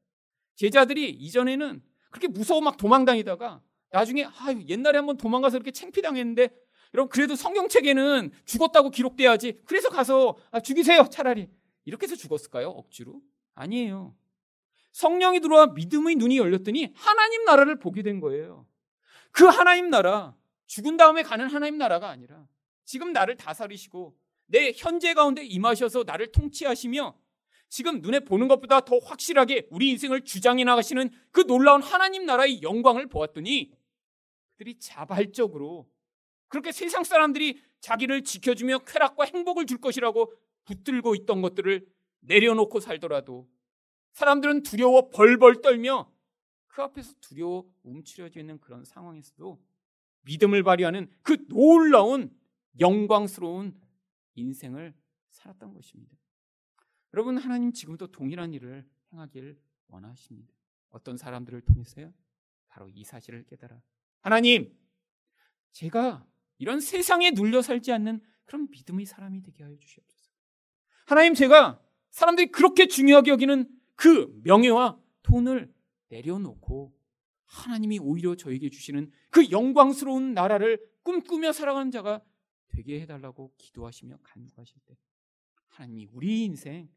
제자들이 0.57 1.09
이전에는 1.09 1.85
그렇게 2.11 2.27
무서워 2.27 2.61
막 2.61 2.77
도망다니다가 2.77 3.63
나중에 3.93 4.25
아 4.25 4.53
옛날에 4.67 4.99
한번 4.99 5.17
도망가서 5.17 5.57
이렇게 5.57 5.71
챙피당했는데 5.71 6.51
여러분 6.95 7.09
그래도 7.09 7.37
성경책에는 7.37 8.33
죽었다고 8.45 8.91
기록돼야지. 8.91 9.61
그래서 9.65 9.89
가서 9.89 10.37
아, 10.51 10.61
죽이세요 10.61 11.07
차라리 11.11 11.49
이렇게 11.85 12.05
해서 12.05 12.17
죽었을까요? 12.17 12.69
억지로? 12.69 13.21
아니에요. 13.55 14.15
성령이 14.93 15.41
들어와 15.41 15.69
믿음의 15.69 16.17
눈이 16.17 16.39
열렸더니 16.39 16.93
하나님 16.95 17.45
나라를 17.45 17.79
보게 17.79 18.03
된 18.03 18.21
거예요. 18.21 18.67
그 19.31 19.45
하나님 19.45 19.91
나라 19.91 20.37
죽은 20.67 20.97
다음에 20.97 21.23
가는 21.23 21.49
하나님 21.49 21.79
나라가 21.79 22.09
아니라 22.11 22.47
지금 22.85 23.13
나를 23.13 23.37
다스리시고 23.37 24.17
내 24.47 24.73
현재 24.77 25.15
가운데 25.15 25.45
임하셔서 25.45 26.03
나를 26.05 26.33
통치하시며 26.33 27.17
지금 27.69 28.01
눈에 28.01 28.21
보는 28.21 28.49
것보다 28.49 28.81
더 28.81 28.99
확실하게 28.99 29.69
우리 29.71 29.91
인생을 29.91 30.23
주장해 30.23 30.65
나가시는 30.65 31.11
그 31.31 31.47
놀라운 31.47 31.83
하나님 31.83 32.27
나라의 32.27 32.63
영광을 32.63 33.07
보았더니 33.07 33.73
그들이 34.53 34.79
자발적으로 34.81 35.89
그렇게 36.51 36.73
세상 36.73 37.05
사람들이 37.05 37.63
자기를 37.81 38.25
지켜주며 38.25 38.81
쾌락과 38.81 39.25
행복을 39.25 39.67
줄 39.67 39.81
것이라고 39.81 40.35
붙들고 40.65 41.15
있던 41.15 41.41
것들을 41.41 41.87
내려놓고 42.21 42.81
살더라도 42.81 43.49
사람들은 44.13 44.65
두려워 44.65 45.09
벌벌 45.09 45.63
떨며 45.63 46.13
그 46.67 46.83
앞에서 46.83 47.15
두려워 47.21 47.73
움츠려져 47.83 48.41
있는 48.41 48.59
그런 48.59 48.85
상황에서도 48.85 49.59
믿음을 50.23 50.63
발휘하는 50.63 51.09
그 51.23 51.47
놀라운 51.49 52.37
영광스러운 52.79 53.81
인생을 54.35 54.93
살았던 55.31 55.73
것입니다. 55.73 56.17
여러분 57.15 57.39
하나님 57.39 57.73
지금도 57.73 58.09
동일한 58.09 58.53
일을 58.53 58.87
행하길 59.13 59.59
원하십니다. 59.89 60.53
어떤 60.91 61.17
사람들을 61.17 61.61
통해서요? 61.63 62.13
바로 62.69 62.89
이 62.89 63.05
사실을 63.05 63.45
깨달아 63.45 63.81
하나님 64.21 64.77
제가 65.73 66.27
이런 66.61 66.79
세상에 66.79 67.31
눌려 67.31 67.63
살지 67.63 67.91
않는 67.91 68.21
그런 68.45 68.69
믿음의 68.71 69.07
사람이 69.07 69.43
되게 69.43 69.65
하여 69.65 69.75
주시옵소서. 69.77 70.31
하나님 71.07 71.35
제가 71.35 71.83
사람들이 72.11 72.53
그렇게 72.53 72.87
중요하게 72.87 73.31
여기는 73.31 73.67
그 73.97 74.31
명예와 74.45 75.01
돈을 75.23 75.73
내려놓고 76.09 76.95
하나님이 77.47 77.99
오히려 77.99 78.37
저에게 78.37 78.69
주시는 78.69 79.11
그 79.31 79.51
영광스러운 79.51 80.35
나라를 80.35 80.79
꿈꾸며 81.03 81.53
살아가는 81.53 81.91
자가 81.91 82.23
되게 82.69 83.01
해달라고 83.01 83.55
기도하시며 83.57 84.19
간구하실 84.23 84.81
때 84.87 84.99
하나님이 85.69 86.09
우리 86.13 86.45
인생 86.45 86.91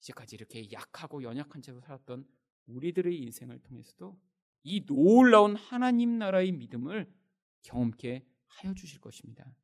이제까지 0.00 0.36
이렇게 0.36 0.70
약하고 0.72 1.22
연약한 1.22 1.62
채로 1.62 1.80
살았던 1.80 2.26
우리들의 2.66 3.18
인생을 3.18 3.60
통해서도 3.60 4.20
이 4.62 4.84
놀라운 4.84 5.56
하나님 5.56 6.18
나라의 6.18 6.52
믿음을 6.52 7.10
경험케 7.62 8.26
하여 8.50 8.74
주실 8.74 9.00
것입니다. 9.00 9.54